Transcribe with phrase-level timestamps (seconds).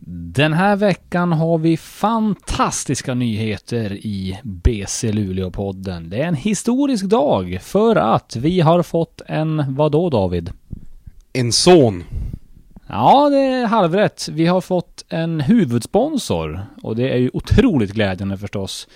[0.00, 6.10] Den här veckan har vi fantastiska nyheter i BC Luleå-podden.
[6.10, 10.50] Det är en historisk dag för att vi har fått en, vadå David?
[11.32, 12.04] En son.
[12.86, 14.28] Ja, det är halvrätt.
[14.32, 18.88] Vi har fått en huvudsponsor och det är ju otroligt glädjande förstås.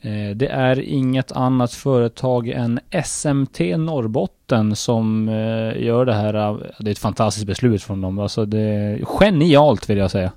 [0.00, 6.32] Eh, Det är inget annat företag än SMT Norrbotten som eh, gör det här.
[6.78, 8.18] Det är ett fantastiskt beslut från dem.
[8.18, 10.32] Alltså det är genialt vill jag säga.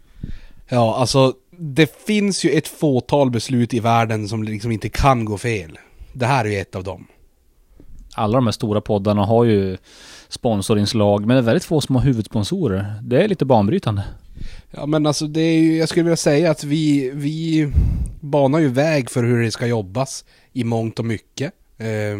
[0.67, 5.37] Ja, alltså det finns ju ett fåtal beslut i världen som liksom inte kan gå
[5.37, 5.79] fel.
[6.13, 7.07] Det här är ju ett av dem.
[8.15, 9.77] Alla de här stora poddarna har ju
[10.27, 12.93] sponsorinslag, men det är väldigt få som har huvudsponsorer.
[13.01, 14.03] Det är lite banbrytande.
[14.71, 17.71] Ja men alltså det är ju, jag skulle vilja säga att vi, vi
[18.19, 21.53] banar ju väg för hur det ska jobbas i mångt och mycket.
[21.77, 22.19] Eh,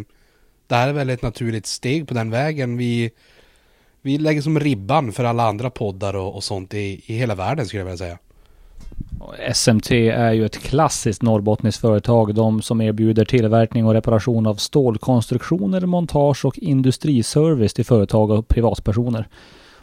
[0.68, 2.78] det här är väl ett naturligt steg på den vägen.
[2.78, 3.12] Vi,
[4.02, 7.66] vi lägger som ribban för alla andra poddar och, och sånt i, i hela världen
[7.66, 8.18] skulle jag vilja säga.
[9.54, 12.36] SMT är ju ett klassiskt norrbottniskt företag.
[12.36, 19.28] De som erbjuder tillverkning och reparation av stålkonstruktioner, montage och industriservice till företag och privatpersoner.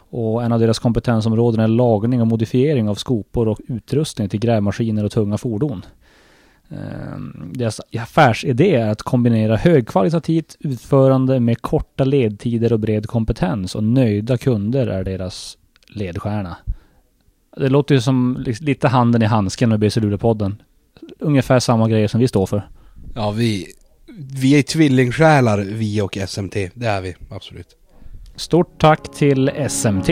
[0.09, 5.03] Och en av deras kompetensområden är lagning och modifiering av skopor och utrustning till grävmaskiner
[5.05, 5.85] och tunga fordon.
[6.69, 13.83] Ehm, deras affärsidé är att kombinera högkvalitativt utförande med korta ledtider och bred kompetens och
[13.83, 16.57] nöjda kunder är deras ledstjärna.
[17.57, 20.55] Det låter ju som li- lite handen i handsken med BC Luleå-podden.
[21.19, 22.67] Ungefär samma grejer som vi står för.
[23.15, 23.65] Ja vi,
[24.41, 27.67] vi är tvillingsjälar vi och SMT, det är vi absolut.
[28.35, 30.09] Stort tack till SMT.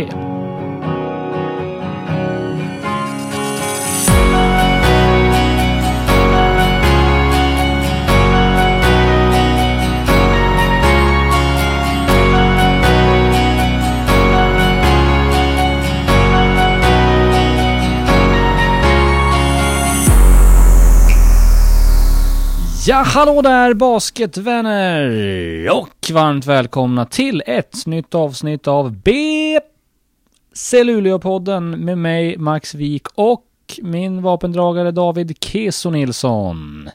[22.86, 25.69] Ja, hallå där basketvänner!
[25.72, 33.46] Och varmt välkomna till ett nytt avsnitt av BC Luleå-podden med mig, Max Wik och
[33.81, 36.90] min vapendragare David Keso Nilsson.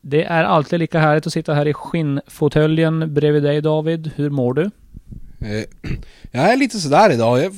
[0.00, 4.10] Det är alltid lika härligt att sitta här i skinnfåtöljen bredvid dig David.
[4.16, 4.70] Hur mår du?
[5.40, 5.64] Eh,
[6.30, 7.42] jag är lite sådär idag.
[7.42, 7.52] Jag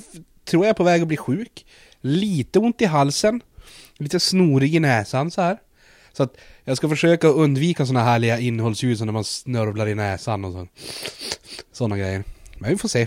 [0.44, 1.66] tror jag är på väg att bli sjuk.
[2.00, 3.40] Lite ont i halsen.
[3.98, 5.58] Lite snorig i näsan så här.
[6.12, 10.44] Så att jag ska försöka undvika såna härliga innehållsljud som när man snörvlar i näsan
[10.44, 10.66] och så.
[11.72, 12.24] Såna grejer.
[12.58, 13.06] Men vi får se.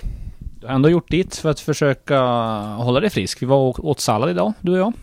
[0.59, 2.19] Du har ändå gjort ditt för att försöka
[2.59, 3.41] hålla dig frisk.
[3.41, 4.93] Vi var och åt sallad idag, du och jag.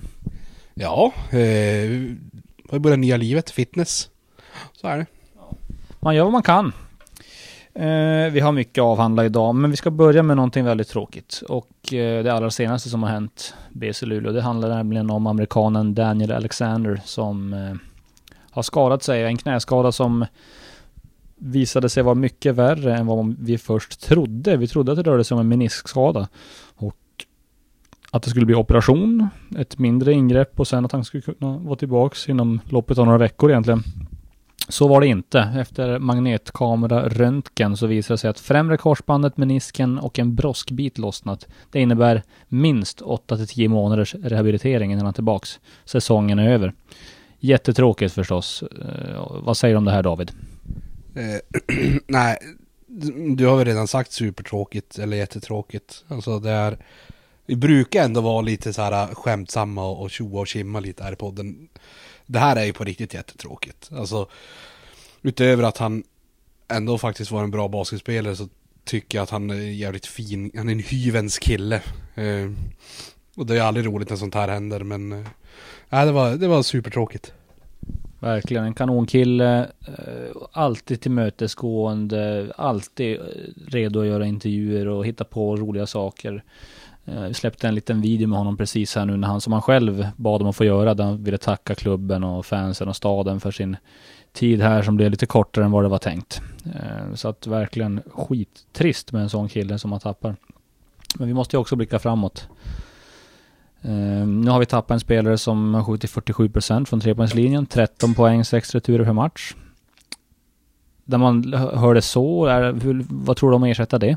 [0.74, 1.38] Ja, eh,
[2.70, 4.08] har börjat nya livet, fitness.
[4.72, 5.06] Så är det.
[6.00, 6.72] Man gör vad man kan.
[7.74, 11.42] Eh, vi har mycket att avhandla idag, men vi ska börja med någonting väldigt tråkigt.
[11.48, 15.94] Och eh, det allra senaste som har hänt BC Luleå, det handlar nämligen om amerikanen
[15.94, 17.74] Daniel Alexander som eh,
[18.54, 19.24] har skadat sig.
[19.24, 20.26] En knäskada som
[21.36, 24.56] visade sig vara mycket värre än vad vi först trodde.
[24.56, 26.28] Vi trodde att det rörde sig om en meniskskada.
[26.76, 26.96] Och
[28.10, 29.28] att det skulle bli operation,
[29.58, 33.18] ett mindre ingrepp och sen att han skulle kunna vara tillbaks inom loppet av några
[33.18, 33.82] veckor egentligen.
[34.68, 35.38] Så var det inte.
[35.38, 41.48] Efter magnetkameraröntgen så visade det sig att främre korsbandet, menisken och en broskbit lossnat.
[41.70, 45.60] Det innebär minst 8-10 månaders rehabilitering innan han är tillbaks.
[45.84, 46.74] Säsongen är över.
[47.44, 48.62] Jättetråkigt förstås.
[48.62, 50.32] Eh, vad säger du om det här David?
[51.14, 52.38] Eh, nej,
[53.36, 56.04] du har väl redan sagt supertråkigt eller jättetråkigt.
[56.08, 56.78] Alltså det är...
[57.46, 61.04] Vi brukar ändå vara lite så här eh, skämtsamma och och tjoa och kimma lite
[61.04, 61.68] här i podden.
[62.26, 63.90] Det här är ju på riktigt jättetråkigt.
[63.92, 64.28] Alltså
[65.22, 66.04] utöver att han
[66.68, 68.48] ändå faktiskt var en bra basketspelare så
[68.84, 70.50] tycker jag att han är jävligt fin.
[70.56, 71.82] Han är en hyvens kille.
[72.14, 72.50] Eh,
[73.36, 75.12] och det är aldrig roligt när sånt här händer men...
[75.12, 75.26] Eh,
[75.88, 77.32] nej, det var, det var supertråkigt.
[78.20, 79.58] Verkligen en kanonkille.
[79.86, 82.52] Eh, alltid tillmötesgående.
[82.56, 83.24] Alltid eh,
[83.66, 86.44] redo att göra intervjuer och hitta på roliga saker.
[87.28, 90.08] Vi släppte en liten video med honom precis här nu när han som han själv
[90.16, 90.94] bad om att få göra.
[90.94, 93.76] Där han ville tacka klubben och fansen och staden för sin
[94.32, 96.40] tid här som blev lite kortare än vad det var tänkt.
[97.14, 100.36] Så att verkligen skittrist med en sån kille som man tappar.
[101.18, 102.48] Men vi måste ju också blicka framåt.
[103.84, 107.66] Ehm, nu har vi tappat en spelare som har skjutit 47% från trepoängslinjen.
[107.66, 109.54] 13 poäng, 6 returer per match.
[111.04, 114.16] Där man hör det så, är, hur, vad tror du om att ersätta det?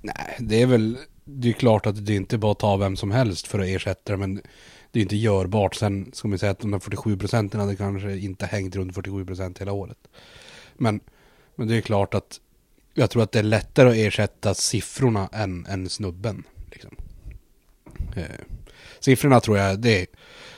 [0.00, 0.98] Nej, det är väl...
[1.30, 3.66] Det är klart att det är inte bara att ta vem som helst för att
[3.66, 4.40] ersätta det, men
[4.92, 5.74] det är inte görbart.
[5.74, 9.24] Sen ska man säga att de där 47 procenten hade kanske inte hängt runt 47
[9.24, 9.98] procent hela året.
[10.76, 11.00] Men,
[11.56, 12.40] men det är klart att
[12.94, 16.44] jag tror att det är lättare att ersätta siffrorna än, än snubben.
[16.70, 16.96] Liksom.
[18.16, 18.24] Eh,
[19.00, 20.06] siffrorna tror jag, det,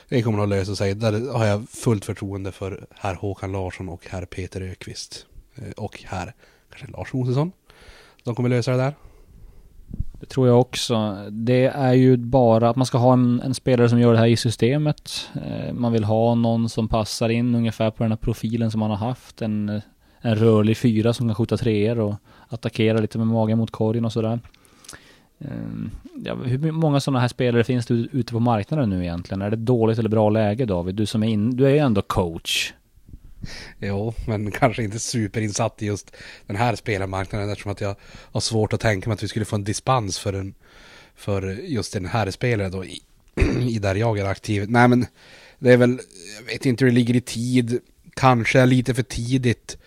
[0.09, 0.95] det kommer att lösa sig.
[0.95, 5.25] Där har jag fullt förtroende för herr Håkan Larsson och herr Peter Ökvist.
[5.55, 6.33] Eh, och herr,
[6.69, 7.51] kanske Lars Mosesson.
[8.23, 8.93] De kommer lösa det där.
[10.19, 11.17] Det tror jag också.
[11.31, 14.27] Det är ju bara att man ska ha en, en spelare som gör det här
[14.27, 15.29] i systemet.
[15.45, 18.89] Eh, man vill ha någon som passar in ungefär på den här profilen som man
[18.89, 19.41] har haft.
[19.41, 19.81] En,
[20.21, 22.15] en rörlig fyra som kan skjuta treor och
[22.47, 24.39] attackera lite med magen mot korgen och sådär.
[25.45, 25.91] Ehm,
[26.23, 29.41] ja, hur många sådana här spelare finns det ute på marknaden nu egentligen?
[29.41, 30.95] Är det dåligt eller bra läge David?
[30.95, 32.73] Du som är in, du är ju ändå coach.
[33.79, 36.15] Jo, men kanske inte superinsatt i just
[36.47, 37.95] den här spelarmarknaden eftersom att jag
[38.31, 40.53] har svårt att tänka mig att vi skulle få en dispens för, en,
[41.15, 43.01] för just den här spelaren då i,
[43.69, 44.69] i där jag är aktiv.
[44.69, 45.05] Nej men
[45.59, 45.99] det är väl,
[46.39, 47.79] jag vet inte hur det ligger i tid,
[48.13, 49.77] kanske lite för tidigt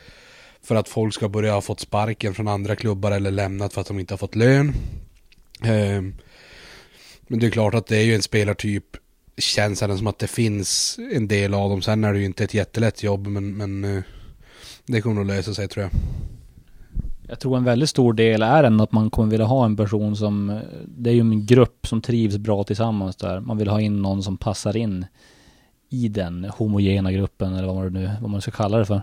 [0.63, 3.87] för att folk ska börja ha fått sparken från andra klubbar eller lämnat för att
[3.87, 4.75] de inte har fått lön.
[5.65, 6.15] Ehm,
[7.29, 8.85] Men det är klart att det är ju en spelartyp
[9.37, 11.83] känns det som att det finns en del av dem.
[11.83, 14.03] Sen är det ju inte ett jättelätt jobb men, men eh,
[14.87, 15.93] det kommer att lösa sig tror jag.
[17.29, 20.17] Jag tror en väldigt stor del är ändå att man kommer vilja ha en person
[20.17, 23.41] som, det är ju en grupp som trivs bra tillsammans där.
[23.41, 25.07] Man vill ha in någon som passar in
[25.91, 29.03] i den homogena gruppen eller vad man nu, vad man ska kalla det för.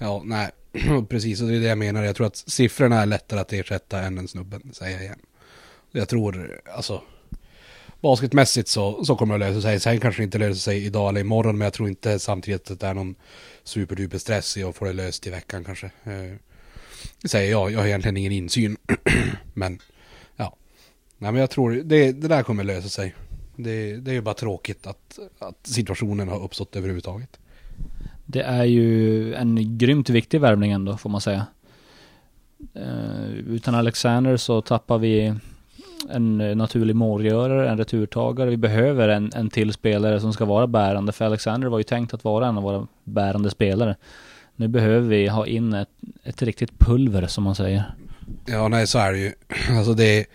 [0.00, 0.50] Ja, nej,
[1.08, 1.42] precis.
[1.42, 2.02] Och det är det jag menar.
[2.02, 5.18] Jag tror att siffrorna är lättare att ersätta än en snubben, säger jag igen.
[5.92, 7.02] Jag tror, alltså,
[8.00, 9.80] basketmässigt så, så kommer det att lösa sig.
[9.80, 12.80] Sen kanske det inte löser sig idag eller imorgon, men jag tror inte samtidigt att
[12.80, 13.14] det är någon
[13.64, 15.86] superduper stress i att få det löst i veckan kanske.
[15.86, 16.36] Eh,
[17.22, 18.76] det säger jag, jag har egentligen ingen insyn.
[19.54, 19.78] men,
[20.36, 20.56] ja.
[21.18, 23.14] Nej men jag tror, det, det där kommer lösa sig.
[23.56, 27.38] Det, det är ju bara tråkigt att, att situationen har uppstått överhuvudtaget.
[28.26, 31.46] Det är ju en grymt viktig värvning ändå, får man säga.
[32.74, 35.34] Eh, utan Alexander så tappar vi
[36.10, 38.50] en eh, naturlig målgörare, en returtagare.
[38.50, 42.14] Vi behöver en, en till spelare som ska vara bärande, för Alexander var ju tänkt
[42.14, 43.96] att vara en av våra bärande spelare.
[44.56, 45.88] Nu behöver vi ha in ett,
[46.24, 47.94] ett riktigt pulver, som man säger.
[48.46, 49.32] Ja, nej så är det ju.
[49.78, 50.26] Alltså det,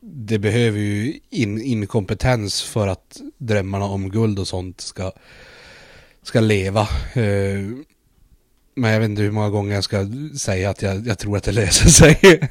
[0.00, 5.12] det behöver ju in, inkompetens för att drömmarna om guld och sånt ska,
[6.22, 6.88] ska leva.
[7.16, 7.78] Uh,
[8.78, 10.06] men jag vet inte hur många gånger jag ska
[10.38, 12.40] säga att jag, jag tror att det löser sig.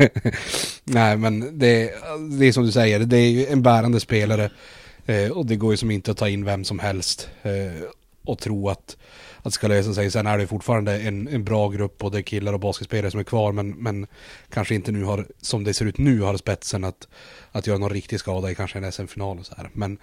[0.83, 1.91] nej, men det,
[2.39, 4.51] det är som du säger, det är ju en bärande spelare.
[5.05, 7.29] Eh, och det går ju som inte att ta in vem som helst.
[7.43, 7.83] Eh,
[8.25, 8.97] och tro att,
[9.37, 10.11] att det ska lösa sig.
[10.11, 13.51] Sen är det fortfarande en, en bra grupp, både killar och basketspelare som är kvar.
[13.51, 14.07] Men, men
[14.49, 17.07] kanske inte nu har, som det ser ut nu, har spetsen att,
[17.51, 19.69] att göra någon riktig skada i kanske en SM-final och så här.
[19.73, 19.97] Men,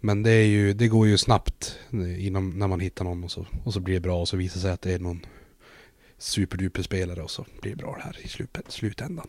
[0.00, 1.78] men det, är ju, det går ju snabbt
[2.18, 4.54] inom, när man hittar någon och så, och så blir det bra och så visar
[4.54, 5.20] det sig att det är någon
[6.18, 9.26] superduper spelare och så blir det bra det här i slut, slutändan.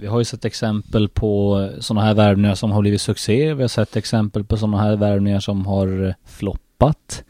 [0.00, 3.54] Vi har ju sett exempel på sådana här värvningar som har blivit succé.
[3.54, 7.24] Vi har sett exempel på sådana här värvningar som har floppat.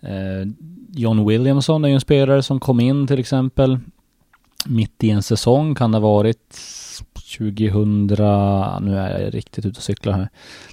[0.00, 0.48] Eh,
[0.90, 3.78] John Williamson är ju en spelare som kom in till exempel
[4.66, 6.58] mitt i en säsong kan det ha varit
[7.38, 8.06] 2000,
[8.80, 10.28] nu är jag riktigt ute och cyklar här.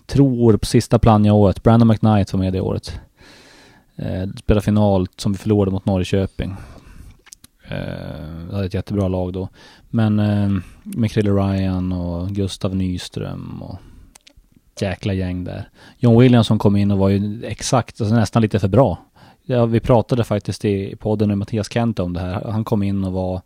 [0.06, 3.00] Tror på sista Plannja-året, Brandon McKnight var med det året.
[3.96, 6.56] Eh, spelade final som vi förlorade mot Norrköping.
[7.68, 9.50] Eh, vi hade ett jättebra lag då.
[9.90, 10.52] Men eh,
[10.84, 13.78] med Krille Ryan och Gustav Nyström och
[14.80, 15.70] jäkla gäng där.
[15.98, 18.98] John Williamson kom in och var ju exakt, alltså nästan lite för bra.
[19.46, 22.52] Ja, vi pratade faktiskt i podden med Mattias Kent om det här.
[22.52, 23.42] Han kom in och var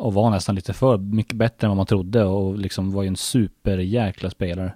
[0.00, 3.08] och var nästan lite för mycket bättre än vad man trodde och liksom var ju
[3.08, 4.74] en superjäkla spelare.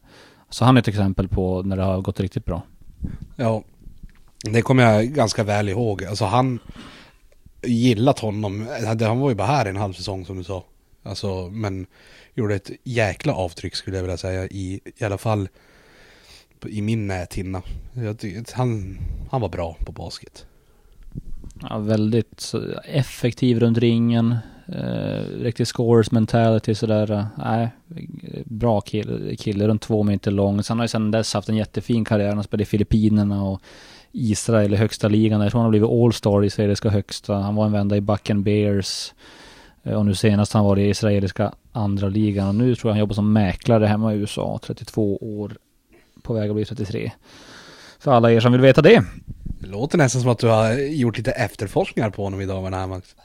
[0.51, 2.63] Så han är ett exempel på när det har gått riktigt bra.
[3.37, 3.63] Ja,
[4.43, 6.05] det kommer jag ganska väl ihåg.
[6.05, 6.59] Alltså han
[7.63, 8.67] gillat honom.
[9.01, 10.65] Han var ju bara här en halv säsong som du sa.
[11.03, 11.87] Alltså, men
[12.35, 15.49] gjorde ett jäkla avtryck skulle jag vilja säga i, i alla fall
[16.67, 17.63] i min näthinna.
[17.93, 18.99] Jag Han,
[19.31, 20.47] han var bra på basket.
[21.61, 22.53] Ja, väldigt
[22.85, 24.37] effektiv runt ringen.
[24.67, 27.11] Eh, riktig scores mentality sådär.
[27.11, 27.69] eh, Nej,
[28.45, 30.63] bra kille, kille runt två meter lång.
[30.63, 32.35] Sen har ju sedan dess haft en jättefin karriär.
[32.35, 33.61] Han spelade i Filippinerna och
[34.13, 35.41] Israel i högsta ligan.
[35.41, 37.35] Jag tror han har blivit All-star i israeliska högsta.
[37.35, 39.13] Han var en vända i Bucken Bears.
[39.83, 42.49] Eh, Och nu senast har han varit i israeliska andra ligan.
[42.49, 44.61] Och nu tror jag han jobbar som mäklare hemma i USA.
[44.63, 45.53] 32 år.
[46.23, 47.13] På väg att bli 33.
[47.99, 49.03] För alla er som vill veta det.
[49.61, 52.77] Det låter nästan som att du har gjort lite efterforskningar på honom idag med det
[52.77, 53.17] här Max.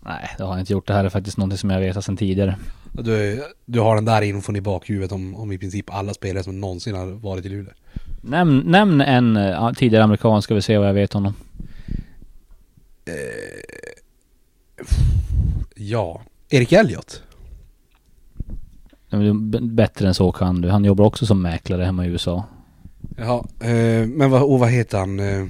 [0.00, 0.86] Nej, det har jag inte gjort.
[0.86, 2.56] Det här är faktiskt någonting som jag vet sedan tidigare.
[2.92, 6.60] Du, du har den där infon i bakhuvudet om, om i princip alla spelare som
[6.60, 7.72] någonsin har varit i Luleå.
[8.20, 11.34] Nämn, nämn en uh, tidigare amerikan ska vi se vad jag vet honom.
[15.74, 17.22] Ja, Erik Elliot.
[19.60, 20.68] Bättre än så kan du.
[20.68, 22.44] Han jobbar också som mäklare hemma i USA.
[23.16, 25.20] Ja, eh, men vad, och vad heter han?
[25.20, 25.46] Eh,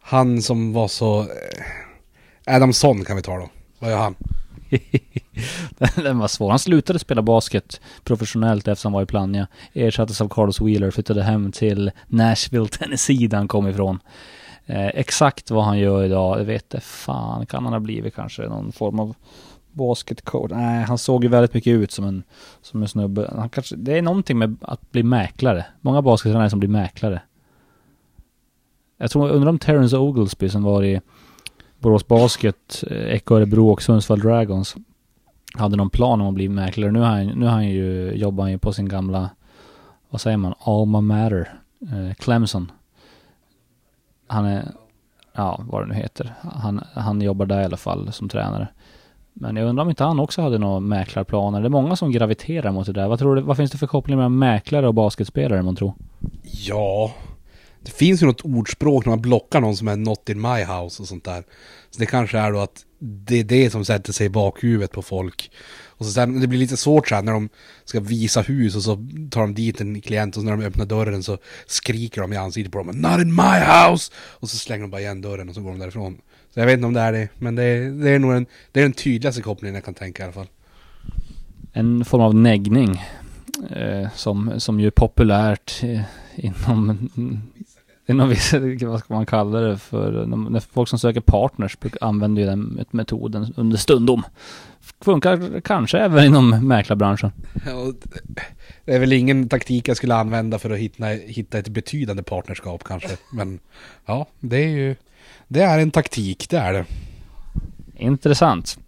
[0.00, 1.26] han som var så...
[2.46, 3.48] Adamson kan vi ta då.
[3.78, 4.14] Vad gör han?
[5.94, 6.50] Den var svår.
[6.50, 9.46] Han slutade spela basket professionellt efter han var i Plannja.
[9.72, 13.98] Ersattes av Carlos Wheeler, flyttade hem till Nashville, Tennessee där han kom ifrån.
[14.66, 17.46] Eh, exakt vad han gör idag, det vet jag fan.
[17.46, 19.14] Kan han ha blivit kanske någon form av
[19.72, 20.50] basketcoach?
[20.50, 22.22] Nej, han såg ju väldigt mycket ut som en,
[22.62, 23.30] som en snubbe.
[23.36, 25.64] Han kanske, det är någonting med att bli mäklare.
[25.80, 27.22] Många baskettränare som blir mäklare.
[28.98, 31.00] Jag tror, undrar om Terrence Oglesby som var i
[31.82, 34.76] Borås Basket, eh, Eko Örebro och Sundsvall Dragons
[35.54, 36.90] hade någon plan om att bli mäklare.
[36.90, 39.30] Nu har han, nu har han ju, jobbar han ju på sin gamla,
[40.10, 42.72] vad säger man, Alma Matter, eh, Clemson.
[44.26, 44.72] Han är,
[45.32, 46.34] ja vad det nu heter.
[46.40, 48.68] Han, han jobbar där i alla fall som tränare.
[49.32, 51.60] Men jag undrar om inte han också hade några mäklarplaner.
[51.60, 53.08] Det är många som graviterar mot det där.
[53.08, 55.92] Vad tror du, vad finns det för koppling mellan mäklare och basketspelare man tror?
[56.42, 57.10] Ja,
[57.82, 61.02] det finns ju något ordspråk när man blockar någon som är not in my house
[61.02, 61.44] och sånt där.
[61.90, 65.02] Så det kanske är då att det är det som sätter sig i bakhuvudet på
[65.02, 65.50] folk.
[65.84, 67.48] Och så sen, det blir lite svårt sen när de
[67.84, 70.86] ska visa hus och så tar de dit en klient och så när de öppnar
[70.86, 74.12] dörren så skriker de i ansiktet på dem Not in my house!
[74.16, 76.18] Och så slänger de bara igen dörren och så går de därifrån.
[76.54, 78.46] Så jag vet inte om det är det, men det är, det är nog en,
[78.72, 80.48] det är den tydligaste kopplingen jag kan tänka i alla fall.
[81.72, 83.02] En form av neggning
[83.70, 86.00] eh, som, som ju är populärt eh,
[86.36, 87.08] inom
[88.06, 92.48] inom vissa, vad ska man kalla det för, när folk som söker partners använder ju
[92.48, 94.22] den metoden under stundom.
[95.00, 97.32] Funkar kanske även inom mäklarbranschen.
[97.66, 97.92] Ja,
[98.84, 102.84] det är väl ingen taktik jag skulle använda för att hitta, hitta ett betydande partnerskap
[102.84, 103.08] kanske.
[103.32, 103.58] Men
[104.06, 104.96] ja, det är ju,
[105.48, 106.84] det är en taktik, det är det.
[107.96, 108.78] Intressant.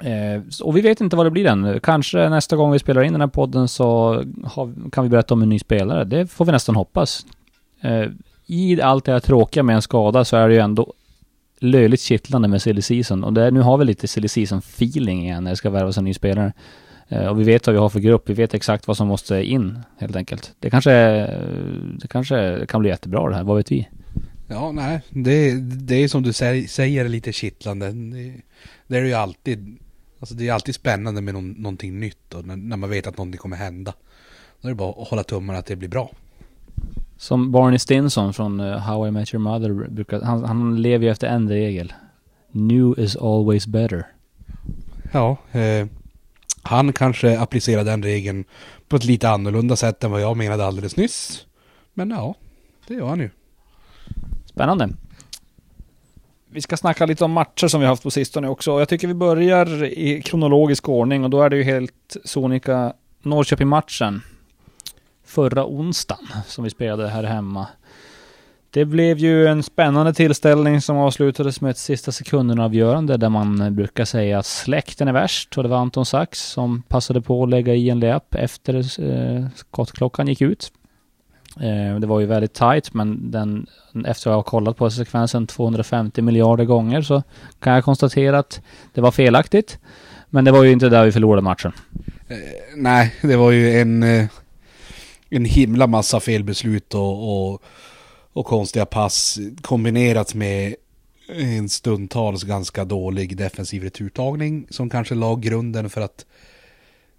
[0.00, 1.80] Eh, och vi vet inte vad det blir än.
[1.80, 4.14] Kanske nästa gång vi spelar in den här podden så
[4.44, 6.04] har, kan vi berätta om en ny spelare.
[6.04, 7.26] Det får vi nästan hoppas.
[7.80, 8.04] Eh,
[8.50, 10.94] i allt det här tråkiga med en skada så är det ju ändå
[11.58, 13.24] löjligt kittlande med silly season.
[13.24, 16.04] Och det, nu har vi lite silly season feeling igen när det ska värvas en
[16.04, 16.52] ny spelare.
[17.08, 19.42] Eh, och vi vet vad vi har för grupp, vi vet exakt vad som måste
[19.42, 20.54] in helt enkelt.
[20.58, 20.90] Det kanske,
[22.00, 23.88] det kanske kan bli jättebra det här, vad vet vi?
[24.46, 26.32] Ja, nej, det, det är som du
[26.68, 27.92] säger lite kittlande.
[27.92, 28.34] Det,
[28.86, 29.78] det är det ju alltid.
[30.20, 33.16] Alltså det är alltid spännande med någon, någonting nytt och när, när man vet att
[33.16, 33.94] någonting kommer hända.
[34.60, 36.10] Då är det bara att hålla tummarna att det blir bra.
[37.18, 41.10] Som Barney Stinson från uh, How I Met Your Mother brukar, han, han lever ju
[41.10, 41.92] efter en regel.
[42.50, 44.06] New is always better.
[45.12, 45.86] Ja, eh,
[46.62, 48.44] han kanske applicerar den regeln
[48.88, 51.46] på ett lite annorlunda sätt än vad jag menade alldeles nyss.
[51.94, 52.34] Men ja,
[52.86, 53.30] det gör han ju.
[54.44, 54.88] Spännande.
[56.50, 58.78] Vi ska snacka lite om matcher som vi haft på sistone också.
[58.78, 64.22] Jag tycker vi börjar i kronologisk ordning och då är det ju helt sonika Norrköping-matchen
[65.28, 67.66] förra onsdagen som vi spelade här hemma.
[68.70, 73.74] Det blev ju en spännande tillställning som avslutades med ett sista sekunden avgörande där man
[73.74, 77.48] brukar säga att släkten är värst och det var Anton Sax som passade på att
[77.48, 80.72] lägga i en layup efter eh, skottklockan gick ut.
[81.60, 83.66] Eh, det var ju väldigt tight men den,
[84.06, 87.22] efter att ha kollat på sekvensen 250 miljarder gånger så
[87.60, 88.60] kan jag konstatera att
[88.94, 89.78] det var felaktigt.
[90.30, 91.72] Men det var ju inte där vi förlorade matchen.
[92.28, 92.36] Eh,
[92.76, 94.26] nej, det var ju en eh,
[95.30, 97.62] en himla massa felbeslut och, och,
[98.32, 100.74] och konstiga pass kombinerat med
[101.28, 106.26] en stundtals ganska dålig defensiv returtagning som kanske la grunden för att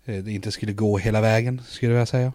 [0.05, 2.33] eh, det inte skulle gå hela vägen, skulle jag säga.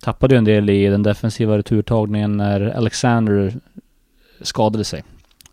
[0.00, 3.54] Tappade ju en del i den defensiva returtagningen när Alexander
[4.40, 5.04] skadade sig.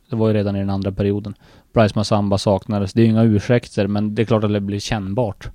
[0.10, 1.34] Det var ju redan i den andra perioden.
[1.74, 2.94] Bryce Massamba saknades.
[2.94, 5.50] Det är ju inga ursäkter, men det är klart att det blir kännbart.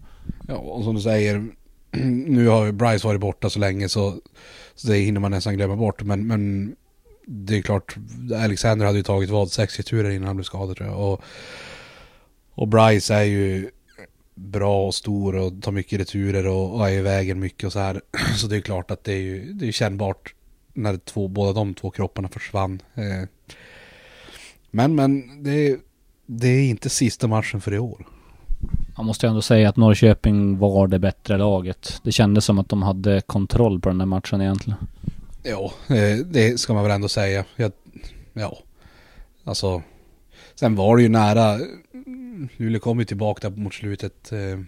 [0.48, 1.46] Ja, och som du säger,
[2.26, 4.20] nu har ju Bryce varit borta så länge så,
[4.74, 6.02] så det hinner man nästan glömma bort.
[6.02, 6.76] Men, men
[7.26, 7.96] det är klart,
[8.34, 11.00] Alexander hade ju tagit vad, sex returer innan han blev skadad tror jag.
[11.00, 11.22] Och,
[12.54, 13.70] och Bryce är ju
[14.34, 17.78] bra och stor och tar mycket returer och, och är i vägen mycket och så
[17.78, 18.00] här.
[18.36, 20.34] Så det är klart att det är ju det är kännbart
[20.72, 22.82] när två, båda de två kropparna försvann.
[22.94, 23.28] Eh.
[24.70, 25.80] Men, men det,
[26.26, 28.06] det är inte sista matchen för i år.
[28.96, 32.00] Man måste ändå säga att Norrköping var det bättre laget.
[32.02, 34.78] Det kändes som att de hade kontroll på den där matchen egentligen.
[35.42, 35.72] Ja,
[36.24, 37.44] det ska man väl ändå säga.
[37.56, 37.72] Jag,
[38.32, 38.58] ja,
[39.44, 39.82] alltså.
[40.54, 41.60] Sen var det ju nära.
[42.56, 44.32] Luleå kom ju tillbaka där mot slutet.
[44.32, 44.60] Eh,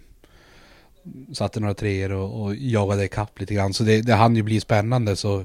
[1.33, 3.75] satte några treor och, och jagade ikapp lite grann.
[3.75, 5.17] Så det, det hann ju bli spännande.
[5.17, 5.45] Så,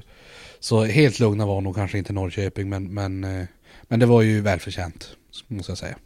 [0.60, 2.68] så helt lugna var nog kanske inte Norrköping.
[2.68, 3.44] Men, men, eh,
[3.82, 5.08] men det var ju välförtjänt.
[5.48, 5.96] Måste jag säga.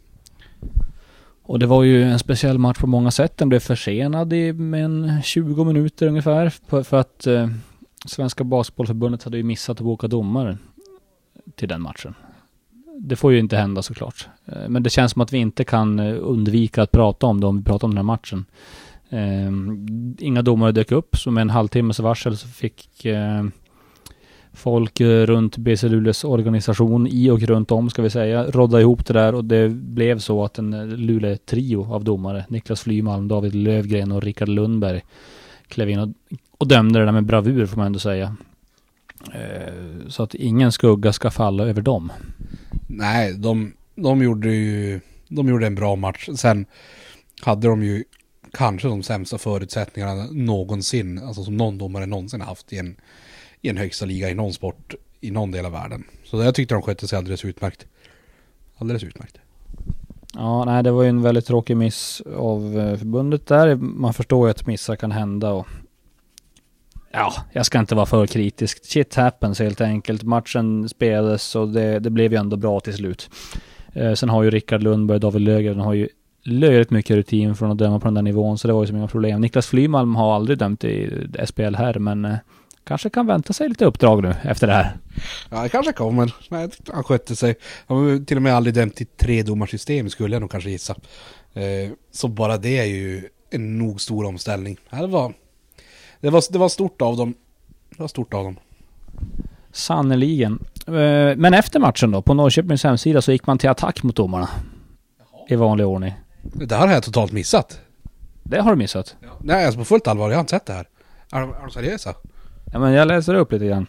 [1.49, 3.37] Och det var ju en speciell match på många sätt.
[3.37, 6.49] Den blev försenad i med en 20 minuter ungefär.
[6.83, 7.47] För, att eh,
[8.05, 10.57] Svenska Basketbollförbundet hade ju missat att boka domare
[11.55, 12.15] till den matchen.
[12.99, 14.27] Det får ju inte hända såklart.
[14.45, 17.47] Eh, men det känns som att vi inte kan eh, undvika att prata om det
[17.47, 18.45] om vi pratar om den här matchen.
[19.09, 19.51] Eh,
[20.25, 23.43] inga domare dök upp, så med en halvtimmes varsel så fick eh,
[24.53, 29.05] folk eh, runt BC Luleås organisation i och runt om ska vi säga rodda ihop
[29.05, 33.55] det där och det blev så att en eh, Luleå-trio av domare, Niklas Flymalm, David
[33.55, 35.01] Lövgren och Rickard Lundberg
[35.67, 36.09] klev in och,
[36.57, 38.35] och dömde det där med bravur får man ändå säga.
[39.33, 42.11] Eh, så att ingen skugga ska falla över dem.
[42.87, 46.29] Nej, de, de gjorde ju de gjorde en bra match.
[46.35, 46.65] Sen
[47.41, 48.03] hade de ju
[48.53, 52.95] kanske de sämsta förutsättningarna någonsin, alltså som någon domare någonsin haft i en,
[53.61, 56.03] i en högsta liga i någon sport i någon del av världen.
[56.23, 57.85] Så jag tyckte de skötte sig alldeles utmärkt.
[58.77, 59.37] Alldeles utmärkt.
[60.33, 63.75] Ja, nej, det var ju en väldigt tråkig miss av eh, förbundet där.
[63.75, 65.67] Man förstår ju att missar kan hända och
[67.11, 68.85] Ja, jag ska inte vara för kritisk.
[68.85, 70.23] Shit happens helt enkelt.
[70.23, 73.29] Matchen spelades och det, det blev ju ändå bra till slut.
[73.93, 76.07] Eh, sen har ju Rickard Lundberg och David Löfgren har ju
[76.43, 78.97] löjligt mycket rutin från att döma på den där nivån, så det var ju som
[78.97, 79.41] inga problem.
[79.41, 82.35] Niklas Flymalm har aldrig dömt i SPL här, men eh,
[82.89, 84.97] kanske kan vänta sig lite uppdrag nu efter det här.
[85.49, 86.33] Ja, det kanske kommer.
[86.49, 87.55] Nej, han skötte sig.
[87.87, 90.95] Han har till och med aldrig dömt i tre domarsystem skulle jag nog kanske gissa.
[91.53, 94.77] Eh, så bara det är ju en nog stor omställning.
[94.89, 95.33] Det var,
[96.21, 97.33] det var, det var stort av dem.
[97.89, 98.59] Det var stort av dem.
[99.71, 100.59] Sannerligen.
[100.87, 104.49] Eh, men efter matchen då, på Norrköpings hemsida så gick man till attack mot domarna.
[105.49, 106.13] I vanlig ordning.
[106.41, 107.79] Det där har jag totalt missat.
[108.43, 109.15] Det har du missat.
[109.39, 110.29] Nej, alltså på fullt allvar.
[110.29, 110.87] Jag har inte sett det här.
[111.31, 112.15] Är de, är de seriösa?
[112.73, 113.87] Ja men jag läser upp lite grann.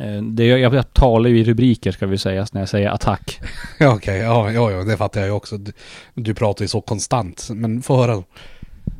[0.00, 3.40] Eh, Det, jag, jag talar ju i rubriker ska vi säga när jag säger attack.
[3.78, 4.18] Ja, okej.
[4.18, 5.58] Ja, ja, ja, det fattar jag ju också.
[5.58, 5.72] Du,
[6.14, 7.48] du pratar ju så konstant.
[7.50, 8.22] Men få höra.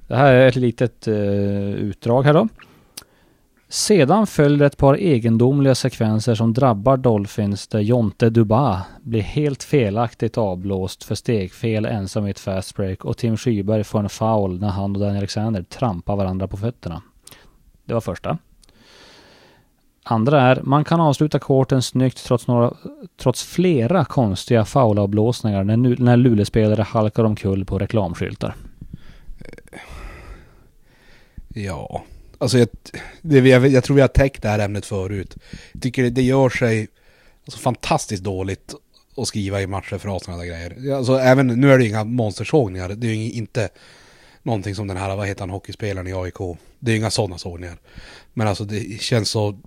[0.08, 1.14] Det här är ett litet eh,
[1.74, 2.48] utdrag här då.
[3.68, 10.38] Sedan följer ett par egendomliga sekvenser som drabbar Dolphins där Jonte Duba blir helt felaktigt
[10.38, 14.68] avblåst för stegfel ensam i ett fast break och Tim Skyberg får en foul när
[14.68, 17.02] han och Daniel Alexander trampar varandra på fötterna.
[17.84, 18.38] Det var första.
[20.06, 22.72] Andra är, man kan avsluta korten snyggt trots, några,
[23.20, 28.54] trots flera konstiga faulavblåsningar när, nu- när Luleå-spelare halkar omkull på reklamskyltar.
[31.48, 32.04] Ja,
[32.38, 32.68] alltså jag,
[33.22, 35.36] det, jag, jag tror vi har täckt det här ämnet förut.
[35.72, 36.88] Jag tycker det, det gör sig
[37.44, 38.74] alltså, fantastiskt dåligt
[39.16, 40.96] att skriva i matchreferat och sådana där grejer.
[40.96, 43.68] Alltså även, nu är det inga monstersågningar, det är ju inte
[44.42, 46.58] någonting som den här, vad heter han, hockeyspelaren i AIK.
[46.78, 47.76] Det är inga sådana sågningar.
[48.32, 49.58] Men alltså det känns så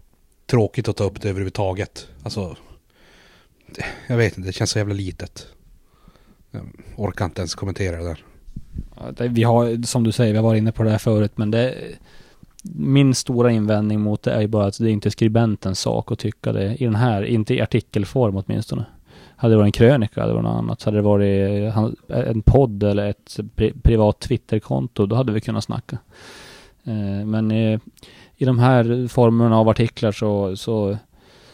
[0.47, 2.07] tråkigt att ta upp det överhuvudtaget.
[2.23, 2.55] Alltså,
[4.07, 5.47] jag vet inte, det känns så jävla litet.
[6.51, 6.61] Jag
[6.95, 8.23] orkar inte ens kommentera det där.
[8.95, 11.31] Ja, det- Vi har, som du säger, vi har varit inne på det här förut,
[11.35, 11.75] men det...
[12.75, 16.19] Min stora invändning mot det är ju bara att det är inte skribentens sak att
[16.19, 18.85] tycka det i den här, inte i artikelform åtminstone.
[19.35, 20.83] Hade det varit en krönika, hade det varit något annat.
[20.83, 21.73] Hade det varit
[22.09, 25.97] eh, en podd eller ett pri, privat Twitterkonto, då hade vi kunnat snacka.
[26.83, 27.79] Eh, Men eh,
[28.37, 30.97] i de här formerna av artiklar så, så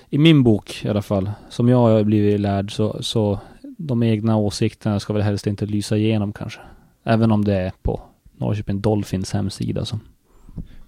[0.09, 3.39] i min bok i alla fall, som jag har blivit lärd så, så
[3.77, 6.59] de egna åsikterna ska väl helst inte lysa igenom kanske.
[7.03, 8.01] Även om det är på
[8.37, 9.85] Norrköping Dolphins hemsida.
[9.85, 9.99] som.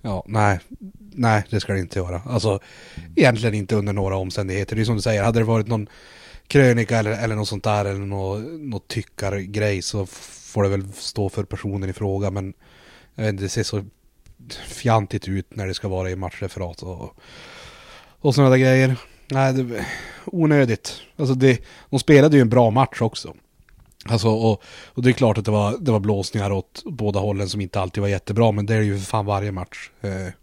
[0.02, 0.60] Ja, nej,
[1.14, 2.22] nej det ska det inte göra.
[2.26, 2.60] Alltså
[3.16, 4.76] egentligen inte under några omständigheter.
[4.76, 5.88] Det är som du säger, hade det varit någon
[6.48, 11.30] krönika eller, eller något sånt där eller något, något tyckargrej så får det väl stå
[11.30, 12.32] för personen i fråga.
[12.32, 12.54] Men
[13.16, 13.86] jag vet inte, det ser så
[14.68, 17.16] fjantigt ut när det ska vara i matchreferat och,
[18.20, 18.96] och sådana där grejer.
[19.28, 19.86] Nej, det
[20.26, 21.02] onödigt.
[21.16, 23.34] Alltså det, de spelade ju en bra match också.
[24.06, 27.50] Alltså, och, och det är klart att det var, det var blåsningar åt båda hållen
[27.50, 29.90] som inte alltid var jättebra, men det är ju för fan varje match.
[30.02, 30.34] Eh,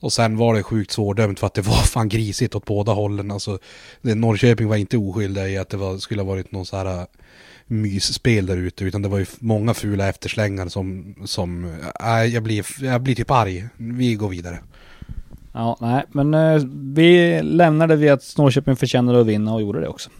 [0.00, 3.30] och sen var det sjukt svårdömt för att det var fan grisigt åt båda hållen.
[3.30, 3.58] Alltså,
[4.02, 7.06] det, Norrköping var inte oskyldiga i att det var, skulle ha varit någon så här
[7.68, 11.64] mysspel där ute, utan det var ju många fula efterslängar som, som,
[12.00, 13.68] äh, jag blir, jag blir typ arg.
[13.76, 14.58] Vi går vidare.
[15.52, 16.62] Ja, nej, men eh,
[16.94, 20.10] vi lämnade vid att Norrköping förtjänade att vinna och gjorde det också.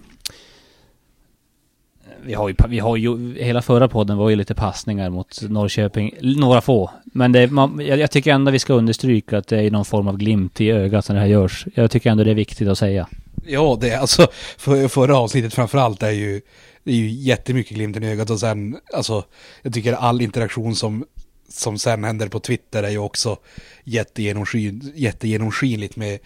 [2.23, 6.15] Vi har ju, vi har ju, hela förra podden var ju lite passningar mot Norrköping,
[6.21, 6.91] några få.
[7.05, 10.09] Men det, man, jag, jag tycker ändå vi ska understryka att det är någon form
[10.09, 11.67] av glimt i ögat när det här görs.
[11.75, 13.09] Jag tycker ändå det är viktigt att säga.
[13.49, 14.27] Ja, det är alltså,
[14.59, 16.41] för, förra avsnittet framförallt är ju,
[16.85, 19.25] det är ju jättemycket glimten i ögat och sen, alltså,
[19.63, 21.05] jag tycker all interaktion som,
[21.49, 23.37] som sen händer på Twitter är ju också
[23.85, 26.19] jättegenomskin, jättegenomskinligt med,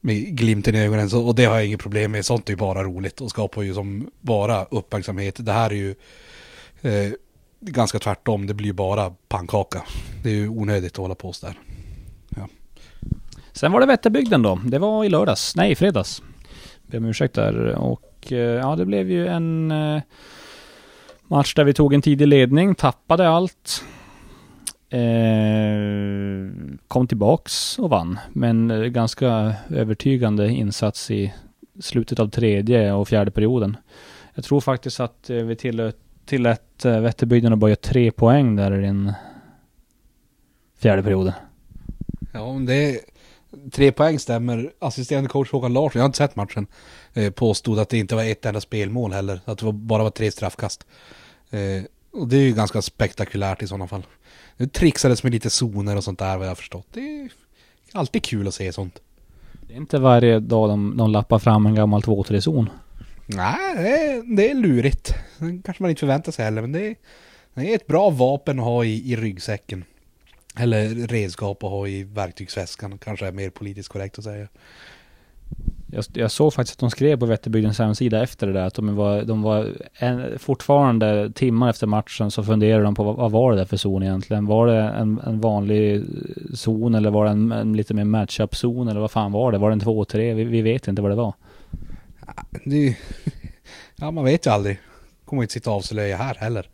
[0.00, 1.10] med glimten i ögonen.
[1.10, 3.62] Så, och det har jag inget problem med, sånt är ju bara roligt och skapar
[3.62, 5.34] ju som bara uppmärksamhet.
[5.38, 5.94] Det här är ju,
[6.82, 7.12] eh,
[7.60, 8.46] ganska tvärtom.
[8.46, 9.82] Det blir ju bara pannkaka.
[10.22, 11.56] Det är ju onödigt att hålla på så där.
[13.58, 14.60] Sen var det Vätterbygden då.
[14.64, 15.56] Det var i lördags.
[15.56, 16.22] Nej, i fredags.
[16.90, 17.74] Be om ursäkt där.
[17.74, 20.02] Och eh, ja, det blev ju en eh,
[21.22, 23.84] match där vi tog en tidig ledning, tappade allt.
[24.90, 26.50] Eh,
[26.88, 28.18] kom tillbaks och vann.
[28.32, 31.34] Men eh, ganska övertygande insats i
[31.80, 33.76] slutet av tredje och fjärde perioden.
[34.34, 35.96] Jag tror faktiskt att vi tillät,
[36.26, 39.12] tillät Vätterbygden att bara göra tre poäng där i den
[40.78, 41.32] fjärde perioden.
[42.32, 42.98] Ja, men det är...
[43.72, 44.72] Tre poäng stämmer.
[44.78, 46.66] Assisterande coach Håkan Larsson, jag har inte sett matchen,
[47.14, 49.40] eh, påstod att det inte var ett enda spelmål heller.
[49.44, 50.86] Att det var, bara var tre straffkast.
[51.50, 51.82] Eh,
[52.12, 54.06] och det är ju ganska spektakulärt i sådana fall.
[54.56, 56.86] Det trixades med lite zoner och sånt där vad jag har förstått.
[56.92, 57.30] Det är
[57.92, 59.00] alltid kul att se sånt.
[59.68, 62.70] Det är inte varje dag de, de lappar fram en gammal 2-3-zon.
[63.26, 65.14] Nej, det är, det är lurigt.
[65.38, 66.96] Det kanske man inte förväntar sig heller, men det är,
[67.54, 69.84] det är ett bra vapen att ha i, i ryggsäcken.
[70.58, 74.48] Eller redskap att ha i verktygsväskan, kanske är mer politiskt korrekt att säga.
[75.90, 78.96] Jag, jag såg faktiskt att de skrev på Vätterbygdens hemsida efter det där att de
[78.96, 83.52] var, de var en, fortfarande timmar efter matchen så funderade de på vad, vad var
[83.52, 84.46] det där för zon egentligen?
[84.46, 86.04] Var det en, en vanlig
[86.54, 89.58] zon eller var det en, en lite mer matchup-zon eller vad fan var det?
[89.58, 90.34] Var det en 2-3?
[90.34, 91.34] Vi, vi vet inte vad det var.
[92.64, 92.96] Det,
[93.96, 94.80] ja, man vet ju aldrig.
[95.24, 96.68] Kommer inte sitta och avslöja här heller.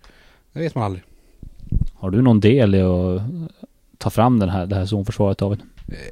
[0.52, 1.04] Det vet man aldrig.
[1.94, 3.22] Har du någon del i att
[4.04, 5.62] ta fram den här, det här zonförsvaret David?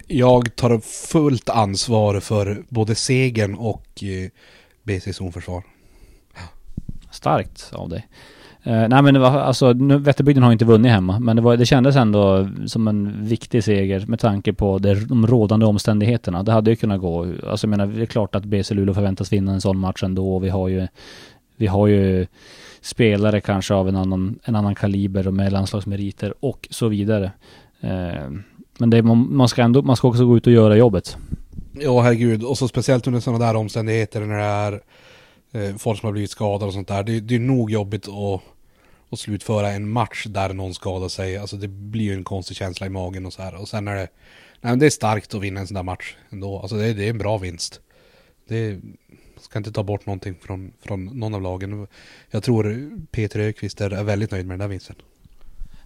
[0.07, 4.31] Jag tar fullt ansvar för både segern och eh,
[4.83, 5.65] BC zonförsvar.
[7.11, 8.09] Starkt av dig.
[8.63, 11.57] Eh, nej men det var, alltså, nu, Vätterbygden har inte vunnit hemma, men det, var,
[11.57, 16.43] det kändes ändå som en viktig seger med tanke på det, de rådande omständigheterna.
[16.43, 19.33] Det hade ju kunnat gå, alltså jag menar, det är klart att BC Luleå förväntas
[19.33, 20.39] vinna en sån match ändå.
[20.39, 20.89] Vi har ju,
[21.57, 22.27] vi har ju
[22.81, 27.33] spelare kanske av en annan, en annan kaliber och med landslagsmeriter och så vidare.
[27.83, 28.31] Eh,
[28.79, 31.17] men det, man, man, ska ändå, man ska också gå ut och göra jobbet.
[31.73, 32.45] Ja, herregud.
[32.45, 34.83] Och så speciellt under sådana där omständigheter när det är
[35.53, 37.03] eh, folk som har blivit skadade och sånt där.
[37.03, 38.41] Det, det är nog jobbigt att,
[39.11, 41.39] att slutföra en match där någon skadar sig.
[41.39, 43.55] Alltså det blir ju en konstig känsla i magen och så här.
[43.55, 44.09] Och sen är det...
[44.61, 46.59] Nej men det är starkt att vinna en sån där match ändå.
[46.59, 47.81] Alltså det, det är en bra vinst.
[48.49, 48.81] Det
[49.41, 51.87] ska inte ta bort någonting från, från någon av lagen.
[52.31, 54.97] Jag tror Peter Ökvist är väldigt nöjd med den där vinsten.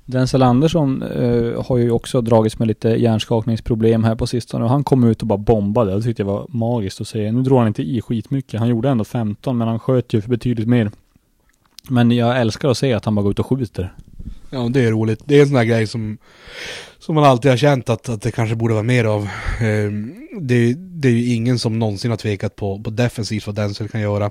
[0.07, 4.85] Denzel Andersson eh, har ju också dragits med lite hjärnskakningsproblem här på sistone och han
[4.85, 5.95] kom ut och bara bombade.
[5.95, 7.33] Det tyckte jag var magiskt att se.
[7.33, 8.61] Nu drog han inte i skitmycket.
[8.61, 10.91] Han gjorde ändå 15 men han sköt ju för betydligt mer.
[11.89, 13.95] Men jag älskar att se att han bara går ut och skjuter.
[14.51, 15.23] Ja, det är roligt.
[15.25, 16.19] Det är en sån där grej som,
[16.99, 19.23] som man alltid har känt att, att det kanske borde vara mer av.
[19.61, 19.93] Eh,
[20.41, 24.01] det, det är ju ingen som någonsin har tvekat på, på defensivt vad Denzel kan
[24.01, 24.31] göra.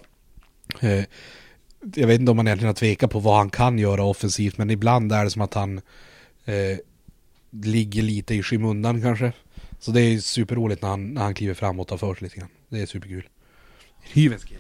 [0.80, 1.04] Eh,
[1.96, 4.70] jag vet inte om man egentligen har tvekat på vad han kan göra offensivt, men
[4.70, 5.78] ibland är det som att han
[6.46, 6.78] eh,
[7.52, 9.34] ligger lite i skymundan kanske.
[9.80, 12.38] Så det är superroligt när han, när han kliver fram och tar för sig lite
[12.38, 12.50] grann.
[12.70, 13.28] Det är superkul.
[14.14, 14.60] Hyvens kille.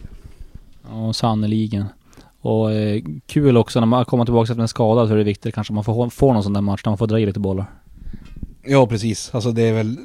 [0.89, 1.85] Ja, sannerligen.
[2.39, 5.55] Och eh, kul också när man kommer tillbaka efter en skada så är det viktigt
[5.55, 7.65] kanske man får, får någon sån där match där man får dra i lite bollar.
[8.63, 9.35] Ja, precis.
[9.35, 9.97] Alltså det är väl...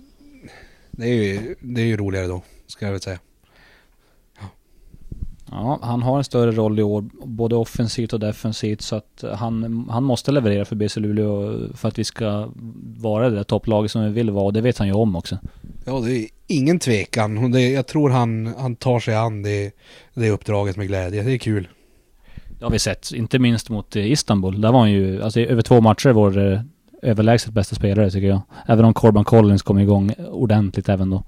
[0.90, 3.18] Det är ju, det är ju roligare då, ska jag väl säga.
[5.50, 9.86] Ja, han har en större roll i år, både offensivt och defensivt, så att han,
[9.90, 12.48] han måste leverera för BC Luleå för att vi ska
[12.96, 15.38] vara det där topplaget som vi vill vara, och det vet han ju om också.
[15.84, 17.50] Ja, det är ingen tvekan.
[17.50, 19.74] Det, jag tror han, han tar sig an det,
[20.14, 21.22] det uppdraget med glädje.
[21.22, 21.68] Det är kul.
[22.58, 24.60] Det har vi sett, inte minst mot Istanbul.
[24.60, 26.60] Där var han ju, alltså över två matcher vår eh,
[27.02, 28.40] överlägset bästa spelare tycker jag.
[28.66, 31.22] Även om Corban Collins kom igång ordentligt även då.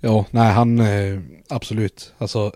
[0.00, 2.12] Ja, nej han, eh, absolut.
[2.18, 2.52] Alltså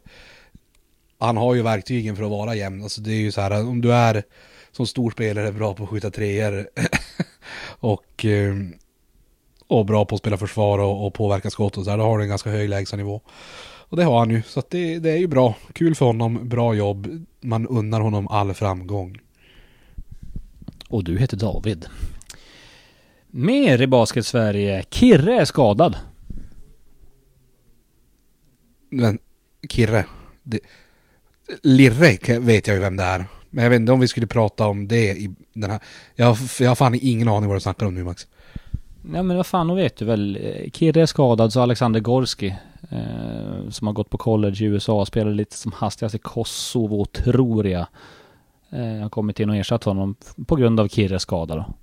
[1.19, 2.83] han har ju verktygen för att vara jämn.
[2.83, 4.23] Alltså det är ju så här, om du är
[4.73, 6.69] som storspelare bra på att skjuta treor
[7.81, 8.57] och, eh,
[9.67, 12.19] och bra på att spela försvar och, och påverka skott och så här, då har
[12.19, 13.21] du en ganska hög lägstanivå.
[13.91, 15.55] Och det har han ju, så att det, det är ju bra.
[15.73, 17.27] Kul för honom, bra jobb.
[17.41, 19.19] Man unnar honom all framgång.
[20.89, 21.87] Och du heter David.
[23.27, 24.85] Mer i Basket-Sverige.
[24.91, 25.97] Kirre är skadad.
[28.91, 29.19] Men
[29.69, 30.05] Kirre,
[30.43, 30.61] det,
[31.63, 33.25] Lirre vet jag ju vem det är.
[33.51, 35.81] Men jag vet inte om vi skulle prata om det i den här...
[36.15, 38.27] Jag, har, jag har fan ingen aning vad du snackar om nu Max.
[39.03, 40.39] Nej men vad fan, då vet du väl.
[40.73, 42.55] Kirre är skadad så Alexander Gorski.
[42.91, 45.07] Eh, som har gått på college i USA.
[45.07, 47.87] Spelade lite som hastigast i Kosovo tror jag.
[48.71, 50.15] Eh, har kommit in och ersatt honom
[50.47, 51.75] på grund av Kirres skada då.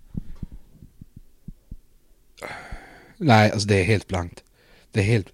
[3.17, 4.43] Nej, alltså det är helt blankt.
[4.91, 5.27] Det är helt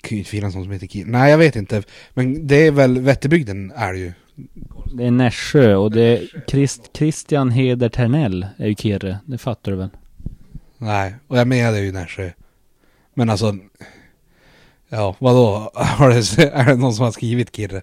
[0.00, 1.18] kan ju inte finnas någon som heter Kiruna.
[1.18, 1.82] Nej, jag vet inte.
[2.14, 4.12] Men det är väl Vätterbygden är det ju.
[4.94, 9.18] Det är Nässjö och det är Christ, Christian Heder Ternell är ju Kirre.
[9.26, 9.90] Det fattar du väl?
[10.78, 12.30] Nej, och jag menade ju Nässjö.
[13.14, 13.56] Men alltså...
[14.88, 15.70] Ja, vadå?
[15.74, 17.82] Har det, är det någon som har skrivit Kirre?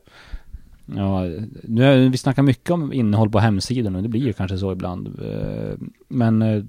[0.96, 1.24] Ja,
[1.64, 4.72] nu är, vi snackar mycket om innehåll på hemsidan och det blir ju kanske så
[4.72, 5.08] ibland.
[5.08, 6.64] Eh, men eh,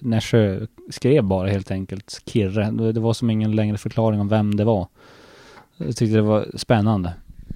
[0.00, 2.70] Nässjö skrev bara helt enkelt Kirre.
[2.70, 4.88] Det det var som ingen längre förklaring om vem det var.
[5.76, 7.12] Jag tyckte det var spännande.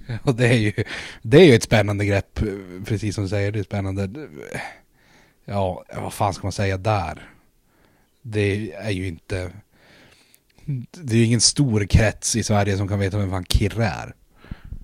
[0.23, 0.73] Ja, det är ju,
[1.21, 2.39] det är ju ett spännande grepp,
[2.85, 3.51] precis som du säger.
[3.51, 4.09] Det är spännande.
[5.45, 7.29] Ja, vad fan ska man säga där?
[8.21, 9.51] Det är ju inte...
[10.91, 14.13] Det är ju ingen stor krets i Sverige som kan veta vem fan Kirre är.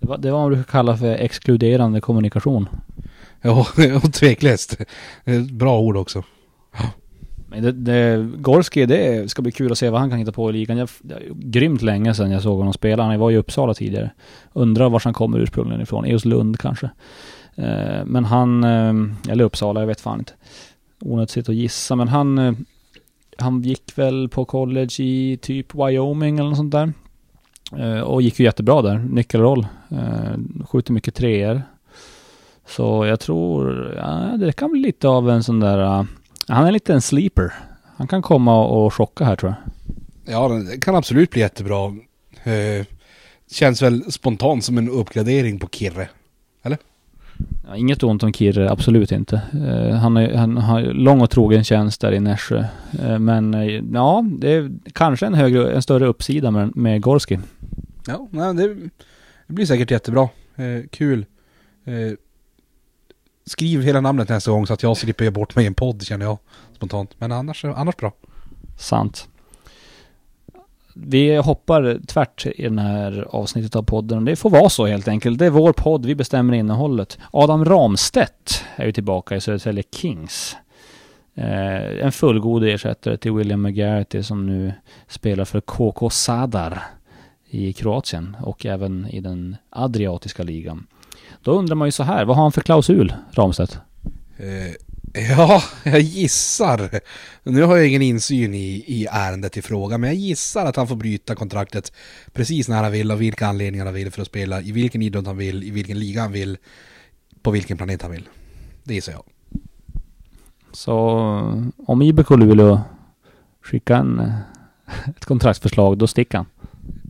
[0.03, 2.69] Det var, det var vad man brukar kalla för exkluderande kommunikation.
[3.41, 3.67] Ja,
[4.13, 4.77] tveklöst.
[5.51, 6.23] Bra ord också.
[7.47, 10.49] Men det, det, Gorski, det ska bli kul att se vad han kan hitta på
[10.49, 10.77] i ligan.
[10.77, 13.03] Jag, det är grymt länge sedan jag såg honom spela.
[13.03, 14.11] Han var i Uppsala tidigare.
[14.53, 16.05] Undrar var han kommer ursprungligen ifrån.
[16.05, 16.89] Eoslund kanske.
[17.55, 20.33] Eh, men han, eh, eller Uppsala, jag vet fan inte.
[21.01, 22.53] Onödigt att gissa, men han, eh,
[23.37, 26.93] han gick väl på college i typ Wyoming eller något sånt där.
[27.79, 29.67] Eh, och gick ju jättebra där, nyckelroll.
[29.89, 31.61] Eh, skjuter mycket treor.
[32.67, 36.03] Så jag tror, ja, det kan bli lite av en sån där eh,
[36.47, 37.53] han är lite en sleeper.
[37.95, 40.33] Han kan komma och chocka här tror jag.
[40.33, 41.85] Ja, det kan absolut bli jättebra.
[42.43, 42.85] Eh,
[43.51, 46.09] känns väl spontant som en uppgradering på Kirre.
[47.67, 49.41] Ja, inget ont om Kirre, absolut inte.
[49.53, 52.65] Eh, han, är, han har lång och trogen tjänst där i Nässjö.
[53.19, 53.53] Men
[53.93, 57.39] ja, det är kanske en, högre, en större uppsida med, med Gorski.
[58.07, 58.67] Ja, nej, det,
[59.47, 60.29] det blir säkert jättebra.
[60.55, 61.25] Eh, kul.
[61.85, 62.13] Eh,
[63.45, 66.03] skriv hela namnet nästa gång så att jag slipper ge bort mig i en podd
[66.03, 66.37] känner jag
[66.75, 67.11] spontant.
[67.17, 68.13] Men annars, annars bra.
[68.77, 69.27] Sant.
[70.95, 74.25] Vi hoppar tvärt i den här avsnittet av podden.
[74.25, 75.39] Det får vara så helt enkelt.
[75.39, 77.19] Det är vår podd, vi bestämmer innehållet.
[77.31, 80.55] Adam Ramstedt är ju tillbaka i Södertälje Kings.
[81.35, 84.73] Eh, en fullgod ersättare till William McGarity som nu
[85.07, 86.83] spelar för KK Sadar
[87.53, 90.87] i Kroatien och även i den Adriatiska ligan.
[91.41, 93.79] Då undrar man ju så här, vad har han för klausul, Ramstedt?
[94.37, 94.73] Eh,
[95.37, 96.89] ja, jag gissar.
[97.43, 100.87] Nu har jag ingen insyn i, i ärendet i fråga, men jag gissar att han
[100.87, 101.93] får bryta kontraktet
[102.31, 105.25] precis när han vill, av vilka anledningar han vill för att spela, i vilken idrott
[105.25, 106.57] han vill, i vilken liga han vill,
[107.41, 108.29] på vilken planet han vill.
[108.83, 109.23] Det gissar jag.
[110.71, 110.97] Så
[111.87, 112.81] om IBK Luleå
[113.61, 116.45] skickar en, eh, ett kontraktsförslag, då sticker han.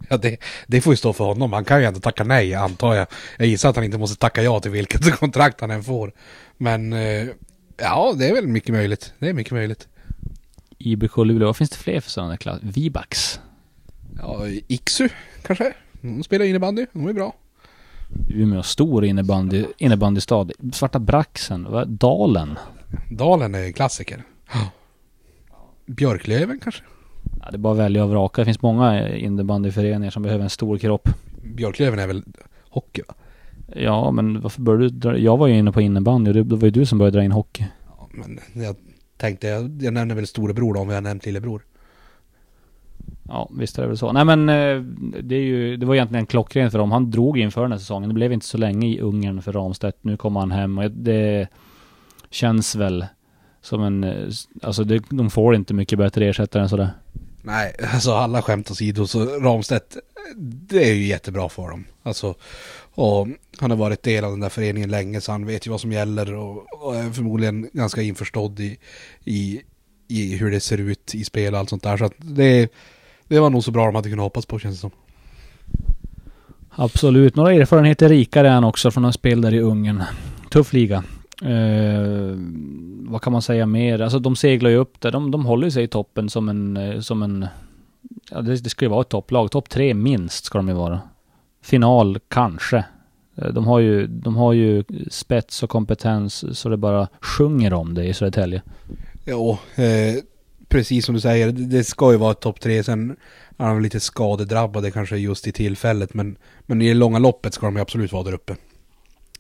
[0.10, 0.38] Ja, det,
[0.68, 1.54] det får ju stå för honom.
[1.54, 3.08] Han kan ju ändå tacka nej, antar jag.
[3.38, 6.14] Jag gissar att han inte måste tacka ja till vilket kontrakt han än får.
[6.58, 7.28] Men eh,
[7.78, 9.14] ja, det är väl mycket möjligt.
[9.20, 9.88] Det är mycket möjligt.
[10.78, 12.60] IBK Luleå, vad finns det fler för sådana klass?
[12.62, 13.40] Vibax?
[14.18, 15.10] Ja, Iksu
[15.42, 15.74] kanske?
[16.02, 17.36] De spelar innebandy, de är bra.
[18.30, 20.52] Umeå, stor innebandy, innebandystad.
[20.74, 21.68] Svarta Braxen?
[21.88, 22.58] Dalen?
[23.10, 24.24] Dalen är klassiker.
[25.86, 26.84] Björklöven kanske?
[27.46, 28.42] Ja, det är bara att välja och vraka.
[28.42, 31.10] Det finns många innebandyföreningar som behöver en stor kropp.
[31.44, 32.24] Björklöven är väl
[32.70, 33.14] hockey va?
[33.76, 35.18] Ja, men varför började du dra?
[35.18, 37.24] Jag var ju inne på innebandy och det det var ju du som började dra
[37.24, 37.66] in hockey.
[37.88, 38.76] Ja, men jag
[39.18, 41.66] tänkte, jag, jag nämner väl storebror då om jag har nämnt lillebror.
[43.28, 44.12] Ja, visst är det väl så.
[44.12, 44.82] Nej men eh,
[45.24, 46.92] det är ju, det var egentligen klockrent för dem.
[46.92, 48.10] Han drog inför den här säsongen.
[48.10, 49.98] Det blev inte så länge i Ungern för Ramstedt.
[50.02, 51.48] Nu kommer han hem och det
[52.30, 53.06] känns väl
[53.62, 54.28] som en, eh,
[54.62, 56.90] alltså det, de får inte mycket bättre ersättare än sådär.
[57.46, 59.98] Nej, alltså alla skämt åsido så Ramstedt,
[60.36, 61.86] det är ju jättebra för dem.
[62.04, 62.36] Alltså,
[62.96, 63.28] och
[63.58, 65.92] han har varit del av den där föreningen länge så han vet ju vad som
[65.92, 68.78] gäller och, och är förmodligen ganska införstådd i,
[69.24, 69.62] i,
[70.08, 71.98] i hur det ser ut i spel och allt sånt där.
[71.98, 72.70] Så att det,
[73.28, 74.92] det var nog så bra de hade kunnat hoppas på känns det som.
[76.70, 77.36] Absolut.
[77.36, 80.04] Några erfarenheter rikare är han också från att spel där i Ungern.
[80.52, 81.04] Tuff liga.
[81.44, 82.38] Eh,
[83.12, 84.02] vad kan man säga mer?
[84.02, 85.12] Alltså de seglar ju upp där.
[85.12, 87.46] De, de håller sig i toppen som en, eh, som en...
[88.32, 89.52] Ja, det, det ska ju vara ett topplag.
[89.52, 91.02] Topp tre minst ska de ju vara.
[91.62, 92.86] Final kanske.
[93.36, 97.94] Eh, de har ju, de har ju spets och kompetens så det bara sjunger om
[97.94, 98.62] det i Södertälje.
[99.26, 100.24] Ja, eh,
[100.68, 102.84] precis som du säger, det, ska ju vara ett topp tre.
[102.84, 103.16] Sen
[103.58, 106.14] är de lite skadedrabbade kanske just i tillfället.
[106.14, 108.56] Men, men i det långa loppet ska de ju absolut vara där uppe.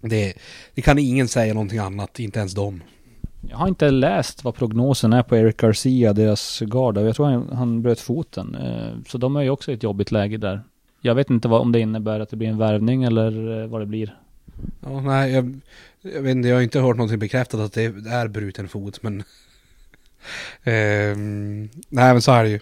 [0.09, 0.33] Det,
[0.73, 2.81] det kan ingen säga någonting annat, inte ens de.
[3.49, 7.01] Jag har inte läst vad prognosen är på Eric Garcia, deras garda.
[7.01, 8.55] Jag tror han, han bröt foten.
[8.55, 10.61] Eh, Så de är ju också i ett jobbigt läge där.
[11.01, 13.81] Jag vet inte vad, om det innebär att det blir en värvning eller eh, vad
[13.81, 14.17] det blir.
[14.81, 15.59] Ja, nej, jag,
[16.01, 19.23] jag vet inte, jag har inte hört någonting bekräftat att det är bruten fot, men...
[20.63, 22.59] Ehm, nej, men så är det ju.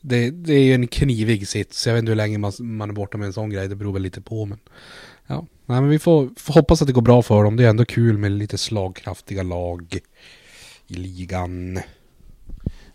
[0.00, 1.86] Det, det är ju en knivig sits.
[1.86, 3.68] Jag vet inte hur länge man, man är borta med en sån grej.
[3.68, 4.58] Det beror väl lite på men.
[5.32, 7.56] Ja, nej men vi får, får hoppas att det går bra för dem.
[7.56, 9.98] Det är ändå kul med lite slagkraftiga lag
[10.86, 11.78] i ligan.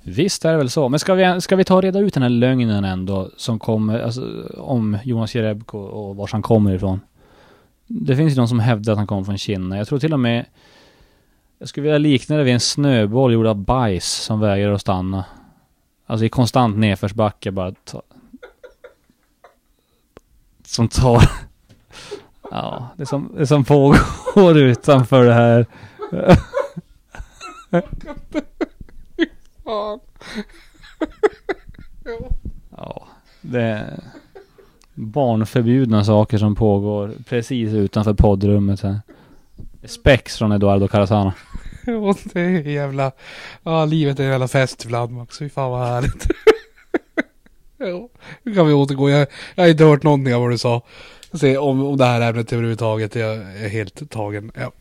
[0.02, 0.90] Visst är det väl så.
[0.90, 4.00] Men ska vi, ska vi ta och reda ut den här lögnen ändå som kommer,
[4.00, 7.00] alltså, om Jonas Jerebko och var han kommer ifrån?
[7.88, 9.78] Det finns ju de som hävdar att han kommer från Kina.
[9.78, 10.46] Jag tror till och med
[11.60, 15.26] jag skulle vilja likna det vid en snöboll gjord av bajs som vägrar att stanna.
[16.06, 17.72] Alltså i konstant nedförsbacke bara.
[17.72, 18.02] Ta,
[20.66, 21.47] som tar...
[22.52, 25.66] Ja, det som, det som pågår utanför det här.
[32.78, 33.08] Ja,
[33.42, 34.00] det är
[34.94, 39.00] barnförbjudna saker som pågår precis utanför poddrummet här.
[39.84, 41.34] Spex från Eduardo Carazana.
[41.86, 43.12] Ja, det är jävla...
[43.64, 45.40] Ja, livet är en jävla fest ibland Max.
[45.40, 46.28] Fy fan vad härligt.
[47.78, 48.10] ja,
[48.44, 49.10] nu kan vi återgå.
[49.10, 50.82] Jag, jag har inte hört någonting av vad du sa.
[51.34, 53.16] Se om, om det här ämnet överhuvudtaget.
[53.16, 54.52] Jag är helt tagen.
[54.56, 54.72] Ja.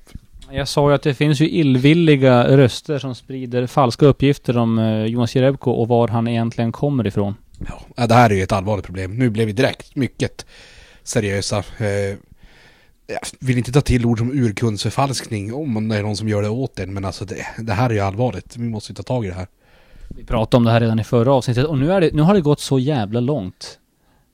[0.50, 5.04] Jag sa ju att det finns ju illvilliga röster som sprider falska uppgifter om eh,
[5.04, 7.34] Jonas Jerebko och var han egentligen kommer ifrån.
[7.96, 9.18] Ja, det här är ju ett allvarligt problem.
[9.18, 10.46] Nu blev vi direkt mycket
[11.02, 11.58] seriösa.
[11.78, 12.18] Eh,
[13.06, 16.48] jag vill inte ta till ord som urkundsförfalskning om det är någon som gör det
[16.48, 18.56] åt en, men alltså det, det här är ju allvarligt.
[18.56, 19.46] Vi måste ju ta tag i det här.
[20.08, 22.34] Vi pratade om det här redan i förra avsnittet och nu, är det, nu har
[22.34, 23.78] det gått så jävla långt.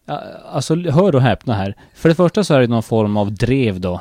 [0.06, 1.74] Alltså, hör och häpna här.
[1.94, 4.00] För det första så är det någon form av drev då.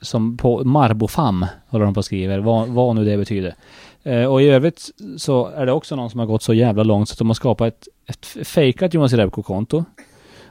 [0.00, 2.38] Som på Marbofam håller de på och skriver.
[2.38, 3.54] vad, vad nu det betyder.
[4.02, 7.08] Eh, och i övrigt så är det också någon som har gått så jävla långt
[7.08, 9.84] så att de har skapat ett, ett fejkat Jonas Jerebko-konto.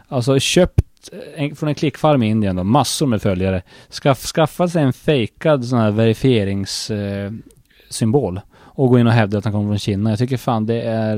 [0.08, 3.62] Alltså köpt eh, en, från en klickfarm i Indien då, massor med följare.
[3.90, 8.38] Skaff, skaffat sig en fejkad sån här verifieringssymbol.
[8.38, 8.44] Eh,
[8.80, 10.10] och gå in och hävda att han kommer från Kina.
[10.10, 11.16] Jag tycker fan det är...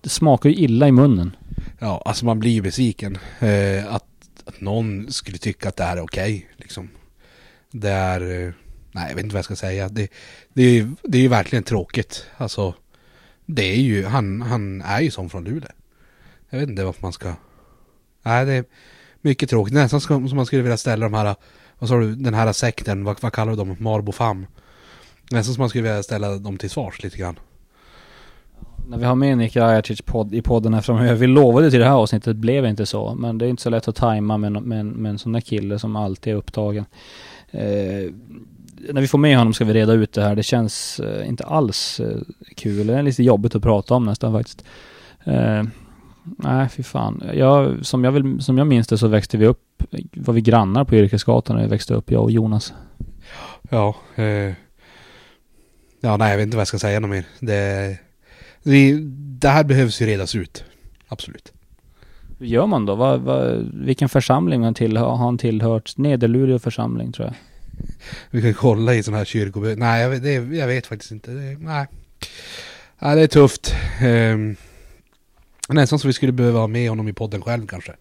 [0.00, 1.36] Det smakar ju illa i munnen.
[1.78, 3.18] Ja, alltså man blir ju besviken.
[3.40, 4.04] Eh, att,
[4.44, 6.90] att någon skulle tycka att det här är okej, okay, liksom.
[7.70, 8.20] Det är...
[8.20, 8.52] Eh,
[8.92, 9.88] nej, jag vet inte vad jag ska säga.
[9.88, 10.08] Det,
[10.52, 12.26] det, är, ju, det är ju verkligen tråkigt.
[12.36, 12.74] Alltså,
[13.46, 14.04] det är ju...
[14.04, 15.70] Han, han är ju som från Luleå.
[16.50, 17.34] Jag vet inte varför man ska...
[18.22, 18.52] Nej, det...
[18.52, 18.64] är
[19.20, 19.74] Mycket tråkigt.
[19.74, 21.36] Nästan som man skulle vilja ställa de här,
[21.78, 23.76] vad sa du, den här sekten, vad, vad kallar du dem?
[23.78, 24.46] Marbofam.
[25.32, 27.38] Nästan som man skulle vilja ställa dem till svars lite grann.
[28.88, 31.14] När vi har med Nick Rajacic podd, i podden här framöver.
[31.14, 33.14] Vi lovade till det här avsnittet, blev inte så.
[33.14, 35.78] Men det är inte så lätt att tajma med, med, med en sån där kille
[35.78, 36.84] som alltid är upptagen.
[37.50, 38.12] Eh,
[38.90, 40.36] när vi får med honom ska vi reda ut det här.
[40.36, 42.18] Det känns eh, inte alls eh,
[42.56, 42.86] kul.
[42.86, 44.64] Det är lite jobbigt att prata om nästan faktiskt.
[45.24, 45.62] Eh,
[46.24, 47.22] Nej, fy fan.
[47.34, 50.84] Jag, som, jag vill, som jag minns det så växte vi upp, var vi grannar
[50.84, 52.74] på Yrkesgatan när vi växte upp, jag och Jonas.
[53.70, 54.52] Ja, eh,
[56.02, 57.24] ja nej jag vet inte vad jag ska säga något mer.
[57.40, 57.96] Det,
[58.62, 58.98] det,
[59.40, 60.64] det här behövs ju redas ut.
[61.08, 61.52] Absolut.
[62.38, 62.94] Hur gör man då?
[62.94, 65.96] Vad, vad, vilken församling han tillhör, har han tillhört?
[65.96, 67.34] Nederluleå församling tror jag.
[68.30, 69.74] Vi kan kolla i sån här kyrkobö...
[69.76, 71.30] Nej, jag vet, det, jag vet faktiskt inte.
[71.30, 71.86] Det, nej.
[72.98, 73.74] nej, det är tufft.
[74.02, 74.56] Um,
[75.68, 77.92] Nästan så vi skulle behöva ha med honom i podden själv kanske.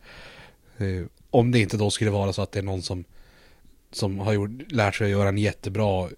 [0.77, 3.03] Eh, om det inte då skulle vara så att det är någon som,
[3.91, 6.09] som har gjort, lärt sig att göra en jättebra,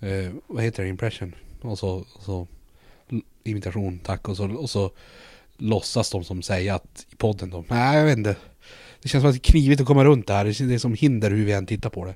[0.00, 1.34] eh, vad heter det, impression?
[1.60, 2.46] Och så, och så
[3.44, 4.28] imitation, tack.
[4.28, 4.90] Och så, och så
[5.56, 8.36] låtsas de som säger att i podden då, nej jag vet inte.
[9.02, 10.44] Det känns som att det är knivigt att komma runt det här.
[10.68, 12.14] Det är som hinder hur vi än tittar på det.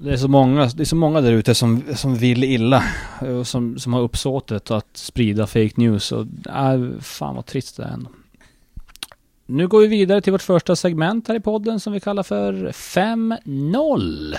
[0.00, 2.84] Det är så många, det är så många där ute som, som vill illa.
[3.22, 6.12] Eh, och som, som har uppsåtet att sprida fake news.
[6.12, 8.10] Och äh, fan vad trist det är ändå.
[9.46, 12.52] Nu går vi vidare till vårt första segment här i podden som vi kallar för
[12.72, 14.36] 5-0.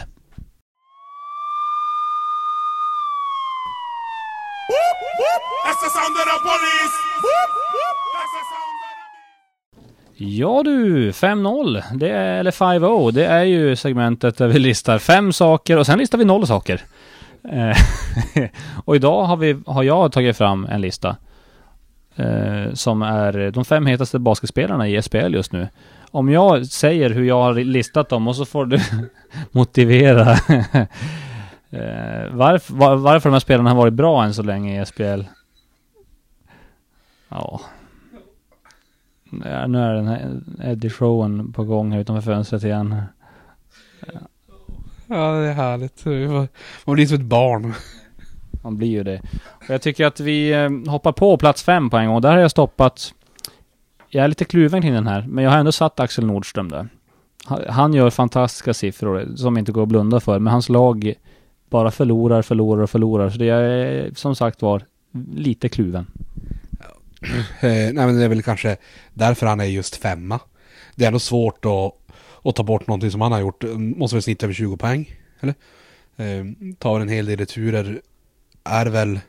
[10.17, 15.33] Ja du, 5-0, det är, eller 5-0, det är ju segmentet där vi listar fem
[15.33, 16.81] saker och sen listar vi noll saker.
[17.51, 17.77] Eh,
[18.85, 21.15] och idag har, vi, har jag tagit fram en lista.
[22.15, 25.67] Eh, som är de fem hetaste basketspelarna i SPL just nu.
[26.11, 28.79] Om jag säger hur jag har listat dem och så får du
[29.51, 30.31] motivera
[31.69, 35.21] eh, varför, var, varför de här spelarna har varit bra än så länge i SPL.
[37.29, 37.61] Ja,
[39.43, 42.95] Ja, nu är den här Eddie-showen på gång här utanför fönstret igen.
[44.13, 44.19] Ja.
[45.07, 46.05] ja, det är härligt.
[46.85, 47.73] Man blir som ett barn.
[48.63, 49.21] Man blir ju det.
[49.47, 52.21] Och jag tycker att vi eh, hoppar på plats fem på en gång.
[52.21, 53.13] Där har jag stoppat...
[54.09, 56.87] Jag är lite kluven kring den här, men jag har ändå satt Axel Nordström där.
[57.69, 61.13] Han gör fantastiska siffror som inte går att blunda för, men hans lag
[61.69, 63.29] bara förlorar, förlorar och förlorar.
[63.29, 64.83] Så det är som sagt var
[65.35, 66.05] lite kluven.
[67.59, 68.77] Eh, nej men det är väl kanske
[69.13, 70.39] därför han är just femma.
[70.95, 73.63] Det är ändå svårt att, att ta bort någonting som han har gjort.
[73.63, 75.15] Mm, måste väl snitta över 20 poäng.
[75.39, 75.55] Eller?
[76.17, 76.45] Eh,
[76.79, 78.01] tar en hel del returer.
[78.63, 79.19] Är väl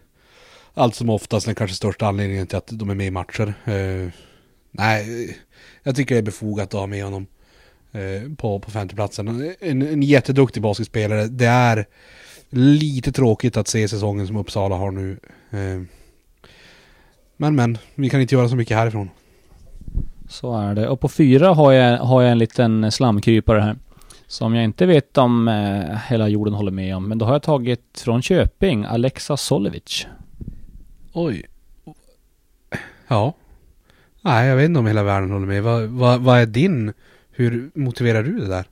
[0.74, 3.54] allt som oftast den kanske största anledningen till att de är med i matcher.
[3.64, 4.12] Eh,
[4.70, 5.36] nej,
[5.82, 7.26] jag tycker det är befogat att ha med honom
[7.92, 9.54] eh, på, på femteplatsen.
[9.60, 11.26] En, en jätteduktig basketspelare.
[11.26, 11.86] Det är
[12.50, 15.18] lite tråkigt att se säsongen som Uppsala har nu.
[15.50, 15.82] Eh,
[17.36, 19.10] men men, vi kan inte göra så mycket härifrån.
[20.28, 20.88] Så är det.
[20.88, 23.76] Och på fyra har jag, har jag en liten slamkrypare här.
[24.26, 27.08] Som jag inte vet om eh, hela jorden håller med om.
[27.08, 30.06] Men då har jag tagit från Köping, Alexa Solovic.
[31.12, 31.46] Oj.
[33.08, 33.34] Ja.
[34.20, 35.62] Nej, jag vet inte om hela världen håller med.
[35.62, 36.92] Vad, vad, vad är din...
[37.30, 38.64] Hur motiverar du det där?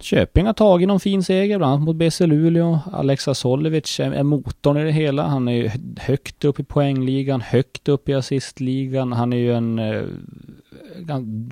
[0.00, 2.78] Köping har tagit någon fin seger, bland annat mot BC Luleå.
[2.92, 5.22] Alexa Solovic är, motorn i det hela.
[5.22, 5.70] Han är ju
[6.00, 9.12] högt upp i poängligan, högt upp i assistligan.
[9.12, 10.02] Han är ju en eh,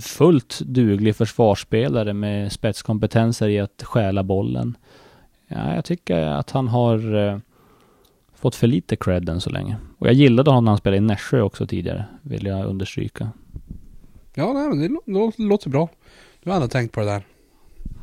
[0.01, 4.77] fullt duglig försvarsspelare med spetskompetenser i att stjäla bollen.
[5.49, 7.39] Ja, jag tycker att han har eh,
[8.35, 9.77] fått för lite cred än så länge.
[9.99, 13.31] Och jag gillade honom när han spelade i Nässjö också tidigare, vill jag understryka.
[14.35, 15.89] Ja, nej, men det låter bra.
[16.43, 17.23] Du har ändå tänkt på det där.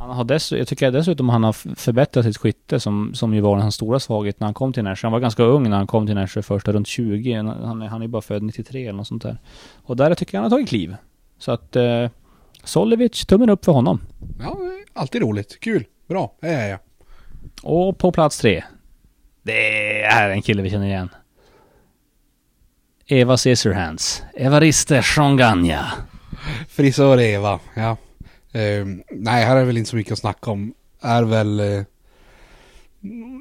[0.07, 3.57] Han har dess, jag tycker dessutom han har förbättrat sitt skytte som, som ju var
[3.57, 5.05] hans stora svaghet när han kom till Nässjö.
[5.07, 7.33] Han var ganska ung när han kom till Nässjö första runt 20.
[7.33, 9.37] Han, är, han är bara född 93 eller något sånt där.
[9.83, 10.95] Och där tycker jag han har tagit kliv.
[11.37, 12.09] Så att eh,
[12.63, 14.01] Solivic, tummen upp för honom.
[14.39, 14.57] Ja,
[14.93, 15.59] alltid roligt.
[15.59, 15.85] Kul.
[16.07, 16.33] Bra.
[16.41, 16.79] Det är jag.
[17.63, 18.63] Och på plats tre.
[19.43, 21.09] Det är en kille vi känner igen.
[23.05, 24.23] Eva Scissorhands.
[24.33, 25.93] Evariste Shonganya.
[26.69, 27.97] Frisör Eva, ja.
[28.53, 30.73] Eh, nej, här är väl inte så mycket att snacka om.
[31.01, 31.59] Är väl...
[31.59, 31.83] Eh,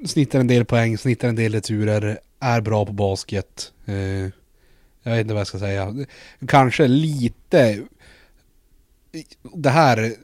[0.07, 3.73] snittar en del poäng, snittar en del returer, är bra på basket.
[3.87, 3.95] Eh,
[5.03, 5.95] jag vet inte vad jag ska säga.
[6.49, 7.83] Kanske lite...
[9.43, 10.15] Det här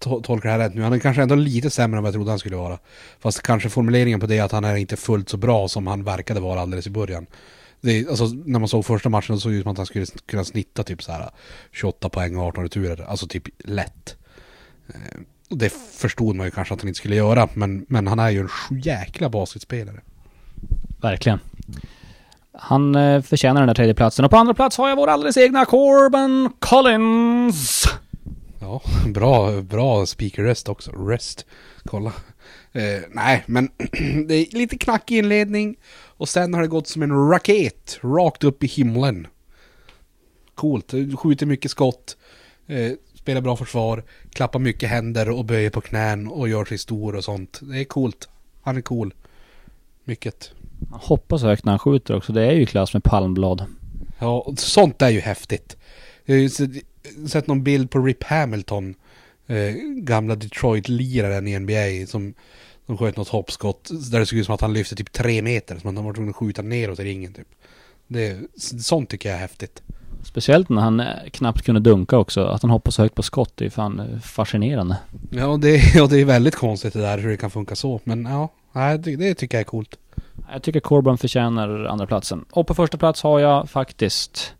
[0.00, 0.82] tolkar det här rätt nu.
[0.82, 2.78] Han är kanske ändå lite sämre än vad jag trodde han skulle vara.
[3.18, 6.04] Fast kanske formuleringen på det är att han är inte fullt så bra som han
[6.04, 7.26] verkade vara alldeles i början.
[7.80, 10.06] Det, alltså, när man såg första matchen så såg det ut som att han skulle
[10.26, 11.30] kunna snitta typ så här
[11.72, 13.04] 28 poäng och 18 returer.
[13.08, 14.16] Alltså typ lätt.
[14.88, 17.48] Eh, det förstod man ju kanske att han inte skulle göra.
[17.54, 20.00] Men, men han är ju en jäkla basketspelare.
[21.00, 21.40] Verkligen.
[22.52, 25.36] Han eh, förtjänar den där tredje platsen och på andra plats har jag vår alldeles
[25.36, 27.84] egna Corbin Collins.
[28.60, 30.90] Ja, bra, bra speaker-rest också.
[30.90, 31.46] Rest.
[31.84, 32.12] Kolla.
[32.78, 33.70] Eh, nej, men
[34.26, 35.76] det är lite knackig inledning.
[35.90, 39.26] Och sen har det gått som en raket rakt upp i himlen.
[40.54, 40.92] Coolt.
[41.18, 42.16] Skjuter mycket skott.
[42.66, 44.04] Eh, spelar bra försvar.
[44.32, 47.58] Klappar mycket händer och böjer på knän och gör sig stor och sånt.
[47.62, 48.28] Det är coolt.
[48.62, 49.14] Han är cool.
[50.04, 50.52] Mycket.
[50.90, 52.32] Man hoppas högt när han skjuter också.
[52.32, 53.64] Det är ju klass med palmblad.
[54.18, 55.76] Ja, sånt är ju häftigt.
[56.24, 56.48] Jag har ju
[57.28, 58.94] sett någon bild på Rip Hamilton.
[59.46, 62.34] Eh, gamla Detroit-liraren i NBA som,
[62.88, 63.90] som sköt något hoppskott.
[64.10, 65.78] Där det såg ut som att han lyfte typ tre meter.
[65.78, 67.48] Som att han var tvungen att skjuta neråt i ringen typ.
[68.06, 68.38] Det,
[68.80, 69.82] sånt tycker jag är häftigt.
[70.22, 72.44] Speciellt när han eh, knappt kunde dunka också.
[72.44, 74.96] Att han hoppar så högt på skott, det är fan eh, fascinerande.
[75.30, 78.00] Ja, det, ja, det är väldigt konstigt det där hur det kan funka så.
[78.04, 78.48] Men ja,
[78.96, 79.98] det, det tycker jag är coolt.
[80.52, 82.44] Jag tycker Corbin förtjänar andra platsen.
[82.50, 84.54] Och på första plats har jag faktiskt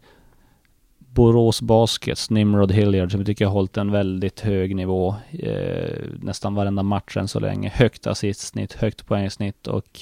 [1.14, 6.54] Borås Baskets Nimrod Hilliard som jag tycker har hållit en väldigt hög nivå eh, nästan
[6.54, 7.68] varenda match än så länge.
[7.68, 10.00] Högt assistsnitt, högt poängsnitt och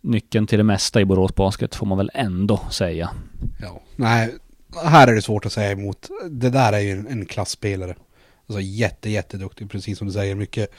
[0.00, 3.10] nyckeln till det mesta i Borås Basket får man väl ändå säga.
[3.60, 4.34] Ja, nej,
[4.84, 6.08] här är det svårt att säga emot.
[6.30, 7.94] Det där är ju en, en klassspelare.
[8.46, 10.34] Alltså jätte, jätteduktig, precis som du säger.
[10.34, 10.70] Mycket,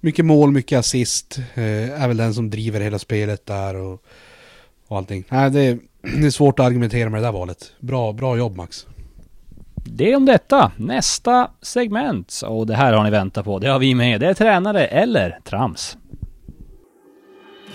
[0.00, 1.38] mycket mål, mycket assist.
[1.54, 4.02] Eh, är väl den som driver hela spelet där och,
[4.86, 5.24] och allting.
[5.28, 7.72] Nej, det, det är svårt att argumentera med det där valet.
[7.80, 8.86] Bra, bra jobb Max.
[9.84, 10.72] Det om detta.
[10.76, 12.40] Nästa segment.
[12.46, 13.58] Och det här har ni väntat på.
[13.58, 14.20] Det har vi med.
[14.20, 15.96] Det är tränare eller trams.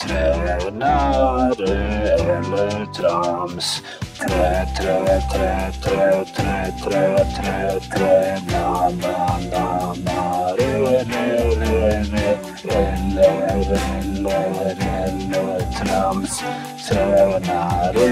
[0.02, 1.74] Tränare
[2.16, 3.82] eller trams.
[4.20, 11.26] Trä, trä, trä, trä, trä, trä, trä, trä, na, na, na, na, re, re,
[11.56, 16.44] re, re, eller, eller, eller, trams.
[16.88, 18.06] Tränare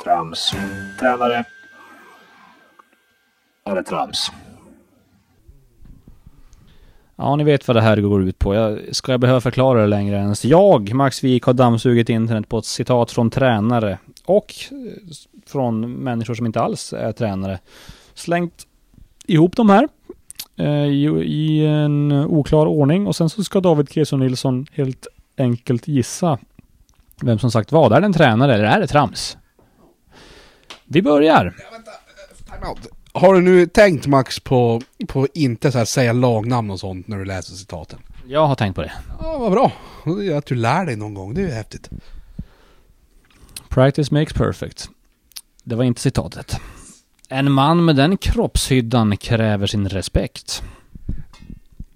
[0.06, 0.54] trams.
[1.00, 1.44] Tränare.
[3.66, 4.32] Eller trams?
[7.16, 8.56] Ja, ni vet vad det här går ut på.
[8.56, 10.46] Jag, ska jag behöva förklara det längre ens?
[10.46, 14.78] Jag, Max Wik, har dammsugit internet på ett citat från tränare och eh,
[15.48, 17.60] från människor som inte alls är tränare.
[18.14, 18.68] Slängt
[19.26, 19.88] ihop de här
[20.90, 26.38] i, i en oklar ordning och sen så ska David Keso Nilsson helt enkelt gissa
[27.22, 27.94] vem som sagt vad.
[27.94, 29.38] Är det en tränare eller är det trams?
[30.86, 31.56] Vi börjar.
[33.12, 37.18] Har du nu tänkt Max på, på inte så här säga lagnamn och sånt när
[37.18, 38.00] du läser citaten?
[38.28, 38.94] Jag har tänkt på det.
[39.22, 39.72] Ja, vad bra.
[40.06, 41.90] Det är Att du lär dig någon gång, det är ju häftigt.
[43.70, 44.90] Practice makes perfect.
[45.64, 46.60] Det var inte citatet.
[47.30, 50.64] En man med den kroppshyddan kräver sin respekt.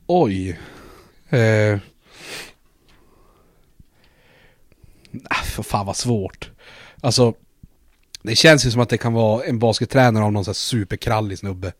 [0.07, 0.59] Oj.
[1.29, 1.79] Eh.
[5.29, 6.51] Ah, för fan vad svårt.
[7.01, 7.33] Alltså,
[8.21, 11.39] det känns ju som att det kan vara en baskettränare av någon sån här superkrallig
[11.39, 11.73] snubbe.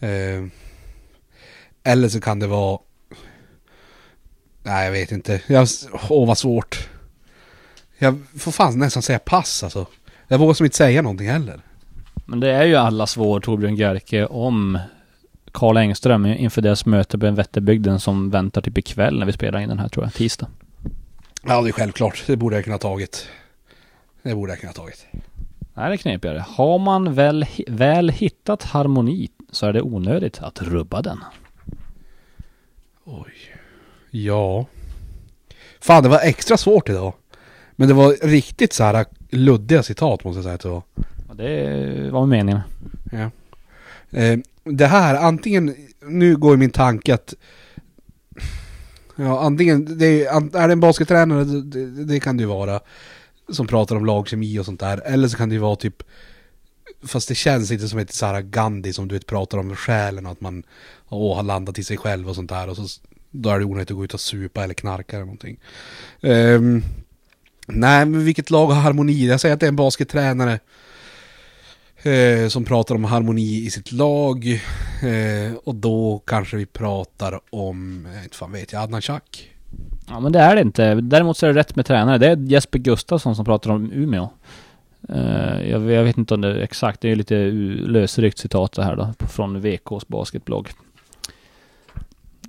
[0.00, 0.44] Eh.
[1.82, 2.78] Eller så kan det vara...
[4.62, 5.40] Nej, jag vet inte.
[5.46, 5.68] Jag...
[6.08, 6.88] Åh, vad svårt.
[7.98, 9.86] Jag får fan nästan säga pass alltså.
[10.28, 11.60] Jag vågar som inte säga någonting heller.
[12.24, 14.78] Men det är ju alla svår Torbjörn Gerke om
[15.52, 19.68] Karl Engström inför deras möte med Vätterbygden som väntar typ ikväll när vi spelar in
[19.68, 20.48] den här tror jag, tisdag.
[21.42, 22.24] Ja, det är självklart.
[22.26, 23.28] Det borde jag kunna tagit.
[24.22, 25.06] Det borde jag kunna tagit.
[25.74, 26.44] Nej, det är knepigare.
[26.48, 31.24] Har man väl, väl hittat harmoni så är det onödigt att rubba den.
[33.04, 33.32] Oj.
[34.10, 34.66] Ja.
[35.80, 37.14] Fan, det var extra svårt idag.
[37.76, 40.82] Men det var riktigt så här luddiga citat måste jag säga att det var.
[41.36, 42.60] Det var meningen.
[43.12, 43.30] Ja.
[44.18, 45.74] Eh, det här, antingen,
[46.06, 47.34] nu går min tanke att
[49.16, 52.80] Ja, antingen, det är, är det en baskettränare, det, det, det kan det ju vara
[53.48, 56.02] Som pratar om lagkemi och sånt där, eller så kan det ju vara typ
[57.06, 60.32] Fast det känns inte som ett Sara Gandhi som du vet pratar om själen och
[60.32, 60.62] att man
[61.08, 63.90] Åh, har landat i sig själv och sånt där och så Då är det onödigt
[63.90, 65.60] att gå ut och supa eller knarka eller någonting
[66.20, 66.82] Um,
[67.66, 69.26] Nej, men vilket lag har harmoni?
[69.26, 70.60] Jag säger att det är en baskettränare
[72.06, 74.46] eh, som pratar om harmoni i sitt lag.
[75.02, 79.50] Eh, och då kanske vi pratar om, eh, inte fan vet jag, Adnan Chak.
[80.08, 80.94] Ja men det är det inte.
[80.94, 82.18] Däremot så är det rätt med tränare.
[82.18, 84.28] Det är Jesper Gustafsson som pratar om Umeå.
[85.08, 87.00] Eh, jag, jag vet inte om det är exakt.
[87.00, 87.50] Det är lite
[87.86, 89.26] lösryckt citat det här då.
[89.26, 90.68] Från VKs basketblogg.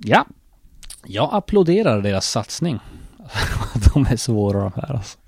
[0.04, 0.26] Ja.
[1.06, 2.78] Jag applåderar deras satsning.
[3.94, 5.18] de är svåra de här alltså.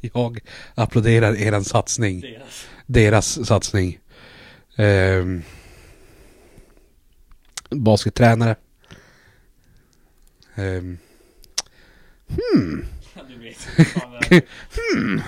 [0.00, 0.40] Jag
[0.74, 2.24] applåderar eran satsning.
[2.86, 3.98] Deras satsning.
[4.76, 5.24] Eh,
[7.70, 8.56] baskettränare.
[10.54, 10.82] Eh,
[12.28, 12.86] hmm.
[14.94, 15.22] hmm.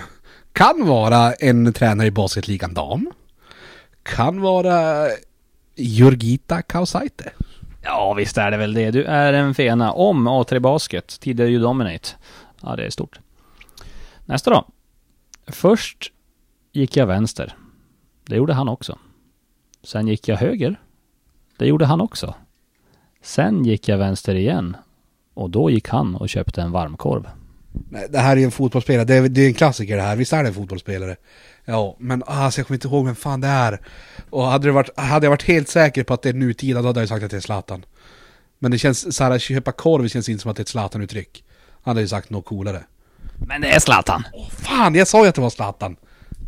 [0.53, 3.11] Kan vara en tränare i basketligan dam.
[4.03, 5.07] Kan vara
[5.75, 7.31] Jurgita Kausaite.
[7.81, 8.91] Ja visst är det väl det.
[8.91, 11.19] Du är en fena om A3 Basket.
[11.19, 12.09] Tidigare ju Dominate.
[12.61, 13.19] Ja det är stort.
[14.25, 14.67] Nästa då.
[15.47, 16.11] Först
[16.75, 17.55] gick jag vänster.
[18.25, 18.99] Det gjorde han också.
[19.83, 20.79] Sen gick jag höger.
[21.57, 22.35] Det gjorde han också.
[23.21, 24.77] Sen gick jag vänster igen.
[25.33, 27.29] Och då gick han och köpte en varmkorv.
[27.89, 30.15] Nej, det här är ju en fotbollsspelare, det är, det är en klassiker det här,
[30.15, 31.15] visst är det en fotbollsspelare?
[31.65, 33.81] Ja, men alltså jag kommer inte ihåg vem fan det är.
[34.29, 36.87] Och hade, det varit, hade jag varit helt säker på att det är nutida, då
[36.87, 37.85] hade jag sagt att det är Zlatan.
[38.59, 41.43] Men det känns såhär, köpa korv känns inte som att det är ett Zlatan-uttryck.
[41.83, 42.83] Han hade ju sagt något coolare.
[43.47, 44.23] Men det är Zlatan!
[44.33, 45.95] Åh fan, jag sa ju att det var Zlatan!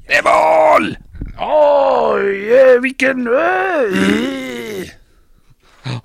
[0.08, 0.97] Det är mål!
[1.39, 3.28] Oj, eh, vilken...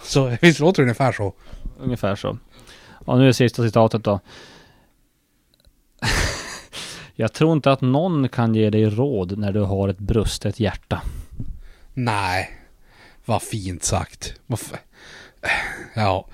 [0.02, 1.34] Så visst låter det ungefär så?
[1.78, 2.38] Ungefär så.
[3.04, 4.20] Och nu är sista citatet då.
[7.14, 11.02] Jag tror inte att någon kan ge dig råd när du har ett brustet hjärta.
[11.94, 12.50] Nej,
[13.24, 14.34] vad fint sagt.
[15.94, 16.28] Ja,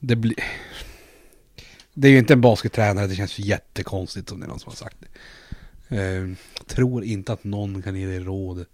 [0.00, 0.34] det blir...
[1.94, 4.70] Det är ju inte en baskettränare, det känns ju jättekonstigt om det är någon som
[4.70, 5.06] har sagt det.
[5.90, 6.28] Eh,
[6.66, 8.66] tror inte att någon kan ge dig råd.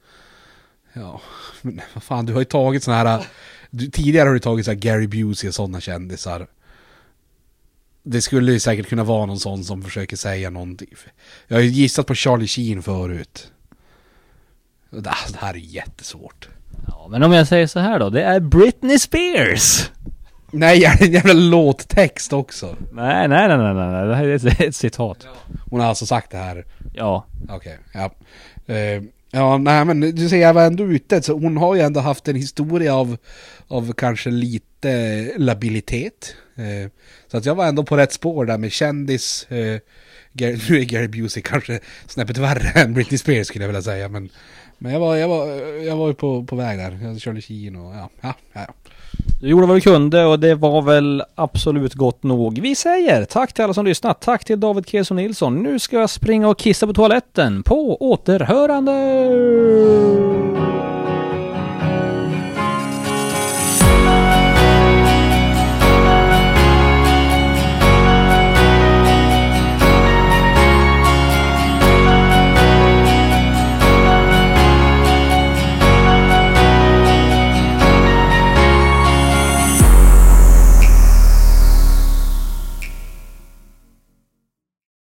[0.93, 1.21] Ja,
[1.63, 3.27] men vad fan, du har ju tagit såna här...
[3.71, 6.47] Du, tidigare har du tagit så här Gary Busey och sådana kändisar.
[8.03, 10.89] Det skulle ju säkert kunna vara någon sån som försöker säga någonting.
[11.47, 13.53] Jag har ju gissat på Charlie Sheen förut.
[14.91, 16.49] Det här är jättesvårt.
[16.89, 18.11] Ja, men om jag säger så här då.
[18.11, 19.91] Det är Britney Spears!
[20.51, 22.77] Nej, är det en jävla låttext också?
[22.93, 23.91] Nej, nej, nej, nej, nej.
[23.91, 24.07] nej.
[24.07, 25.27] Det här är ett, ett citat.
[25.71, 26.65] Hon har alltså sagt det här?
[26.97, 27.27] Ja.
[27.49, 28.11] Okej, ja.
[28.67, 32.01] Eh, ja, nej men du ser jag var ändå ute, så hon har ju ändå
[32.01, 33.17] haft en historia av,
[33.69, 36.35] av kanske lite labilitet.
[36.57, 36.91] Eh,
[37.31, 39.81] så att jag var ändå på rätt spår där med kändis, eh,
[40.33, 44.09] Gary, nu är Gary Busey kanske snäppet värre än Britney Spears skulle jag vilja säga.
[44.09, 44.29] Men,
[44.79, 45.47] men jag var, jag var,
[45.83, 46.99] jag var ju på, på väg där.
[47.03, 48.75] Jag körde Kino och ja, ja, ja.
[49.41, 52.59] Du gjorde vad du kunde och det var väl absolut gott nog.
[52.61, 54.21] Vi säger tack till alla som lyssnat.
[54.21, 55.63] Tack till David Keson Nilsson.
[55.63, 57.63] Nu ska jag springa och kissa på toaletten.
[57.63, 58.93] På återhörande!